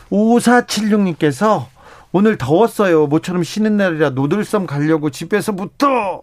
[0.09, 1.65] 5476님께서
[2.11, 3.07] 오늘 더웠어요.
[3.07, 6.21] 모처럼 쉬는 날이라 노들섬 가려고 집에서부터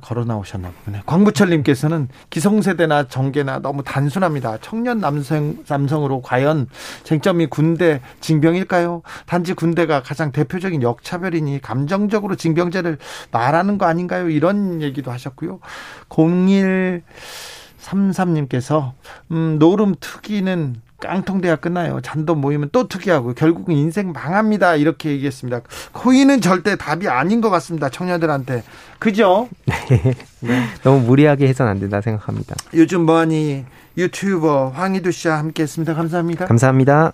[0.00, 1.02] 걸어 나오셨나 보네.
[1.06, 4.58] 광부철님께서는 기성세대나 정계나 너무 단순합니다.
[4.60, 6.66] 청년 남성, 남성으로 과연
[7.04, 9.02] 쟁점이 군대 징병일까요?
[9.26, 12.98] 단지 군대가 가장 대표적인 역차별이니 감정적으로 징병제를
[13.30, 14.28] 말하는 거 아닌가요?
[14.28, 15.60] 이런 얘기도 하셨고요.
[16.08, 18.94] 0133님께서,
[19.30, 22.00] 음, 노름 특기는 깡통대가 끝나요.
[22.00, 24.76] 잔돈 모이면 또 투기하고 결국은 인생 망합니다.
[24.76, 25.60] 이렇게 얘기했습니다.
[25.92, 27.88] 코인은 절대 답이 아닌 것 같습니다.
[27.88, 28.62] 청년들한테.
[28.98, 29.48] 그죠?
[29.66, 30.14] 네.
[30.40, 30.66] 네.
[30.82, 32.56] 너무 무리하게 해서는 안 된다 생각합니다.
[32.74, 33.64] 요즘 뭐하니
[33.96, 35.94] 유튜버 황희두 씨와 함께 했습니다.
[35.94, 36.46] 감사합니다.
[36.46, 37.12] 감사합니다.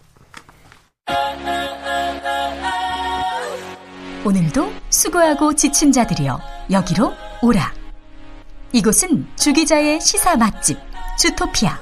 [4.24, 6.38] 오늘도 수고하고 지친 자들이여
[6.70, 7.12] 여기로
[7.42, 7.72] 오라.
[8.72, 10.78] 이곳은 주기자의 시사 맛집
[11.18, 11.78] 주토피아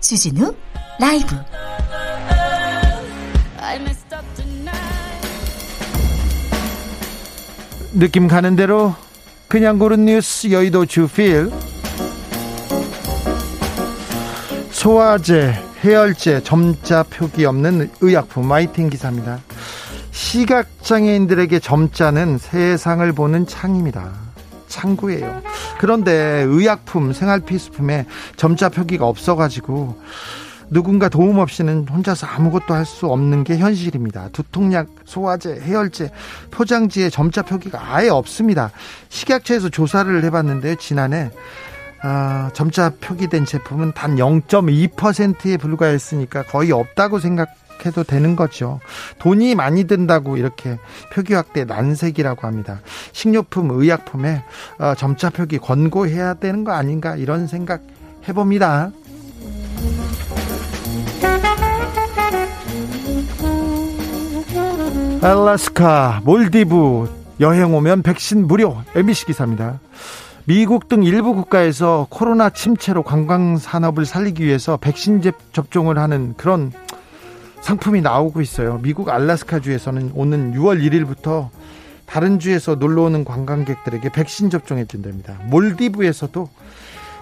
[0.00, 0.54] 주진우
[1.00, 1.34] 라이브
[7.94, 8.94] 느낌 가는 대로
[9.48, 11.50] 그냥 고른 뉴스 여의도 주필
[14.70, 19.40] 소화제, 해열제, 점자 표기 없는 의약품 마이팅 기사입니다.
[20.10, 24.12] 시각장애인들에게 점자는 세상을 보는 창입니다.
[24.68, 25.42] 창구예요.
[25.78, 29.98] 그런데 의약품, 생활필수품에 점자 표기가 없어가지고
[30.70, 34.30] 누군가 도움 없이는 혼자서 아무것도 할 수 없는 게 현실입니다.
[34.32, 36.10] 두통약, 소화제, 해열제,
[36.50, 38.70] 포장지에 점자 표기가 아예 없습니다.
[39.08, 41.30] 식약처에서 조사를 해봤는데 지난해
[42.02, 48.80] 아, 점자 표기된 제품은 단 0.2%에 불과했으니까 거의 없다고 생각해도 되는 거죠.
[49.18, 50.78] 돈이 많이 든다고 이렇게
[51.12, 52.80] 표기 확대 난색이라고 합니다.
[53.12, 54.42] 식료품, 의약품에
[54.78, 57.82] 어, 점자 표기 권고해야 되는 거 아닌가 이런 생각
[58.26, 58.92] 해봅니다.
[65.22, 69.78] 알라스카, 몰디브 여행 오면 백신 무료 MBC 기사입니다.
[70.46, 75.20] 미국 등 일부 국가에서 코로나 침체로 관광 산업을 살리기 위해서 백신
[75.52, 76.72] 접종을 하는 그런
[77.60, 78.80] 상품이 나오고 있어요.
[78.82, 81.50] 미국 알라스카 주에서는 오는 6월 1일부터
[82.06, 85.36] 다른 주에서 놀러 오는 관광객들에게 백신 접종해 준답니다.
[85.44, 86.48] 몰디브에서도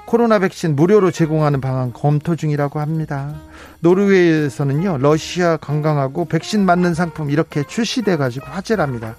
[0.08, 3.34] 코로나 백신 무료로 제공하는 방안 검토 중이라고 합니다.
[3.80, 9.16] 노르웨이에서는요, 러시아 관광하고 백신 맞는 상품 이렇게 출시돼 가지고 화제랍니다.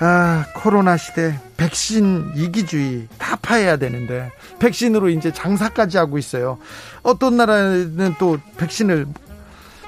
[0.00, 6.58] 아, 코로나 시대 백신 이기주의 타파해야 되는데 백신으로 이제 장사까지 하고 있어요.
[7.04, 9.06] 어떤 나라는 또 백신을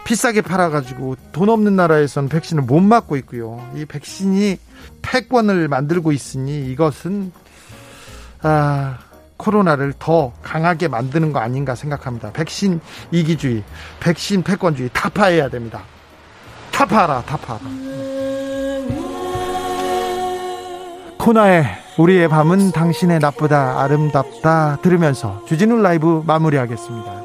[0.05, 3.69] 비싸게 팔아가지고 돈 없는 나라에서는 백신을 못 맞고 있고요.
[3.75, 4.57] 이 백신이
[5.03, 7.33] 패권을 만들고 있으니 이것은
[8.43, 9.10] 아
[9.41, 12.31] 코로나를 더 강하게 만드는 거 아닌가 생각합니다.
[12.33, 12.81] 백신
[13.11, 13.65] 이기주의,
[14.01, 15.83] 백신 패권주의 타파해야 됩니다.
[16.73, 17.65] 타파하라, 타파하라.
[21.19, 21.65] 코나의
[21.99, 27.20] 우리의 밤은 당신의 나쁘다, 아름답다 들으면서 주진우 라이브 마무리하겠습니다.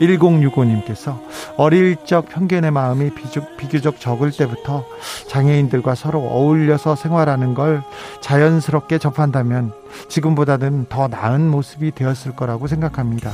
[0.00, 1.20] 1065님께서
[1.56, 4.84] 어릴 적 편견의 마음이 비교적, 비교 적 적을 때부터
[5.28, 7.82] 장애인들과 서로 어울려서 생활하는 걸
[8.20, 9.72] 자연스럽게 접한다면
[10.08, 13.30] 지금보다는 더 나은 모습이 되었을 거라고 생각합니다.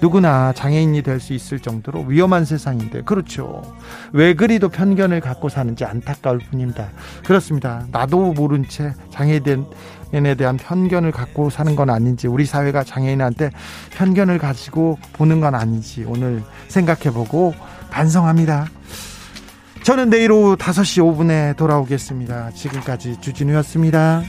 [0.00, 3.62] 누구나 장애인이 될 수 있을 정도로 위험한 세상인데 그렇죠.
[4.12, 6.90] 왜 그리도 편견을 갖고 사는지 안타까울 뿐입니다.
[7.26, 7.84] 그렇습니다.
[7.90, 8.94] 나도 모른 채
[10.08, 13.50] 장애인에 대한 편견을 갖고 사는 건 아닌지 우리 사회가 장애인한테
[13.90, 17.54] 편견을 가지고 보는 건 아닌지 오늘 생각해보고
[17.90, 18.66] 반성합니다.
[19.84, 22.50] 저는 내일 오후 5시 5분에 돌아오겠습니다.
[22.50, 24.22] 지금까지 주진우였습니다.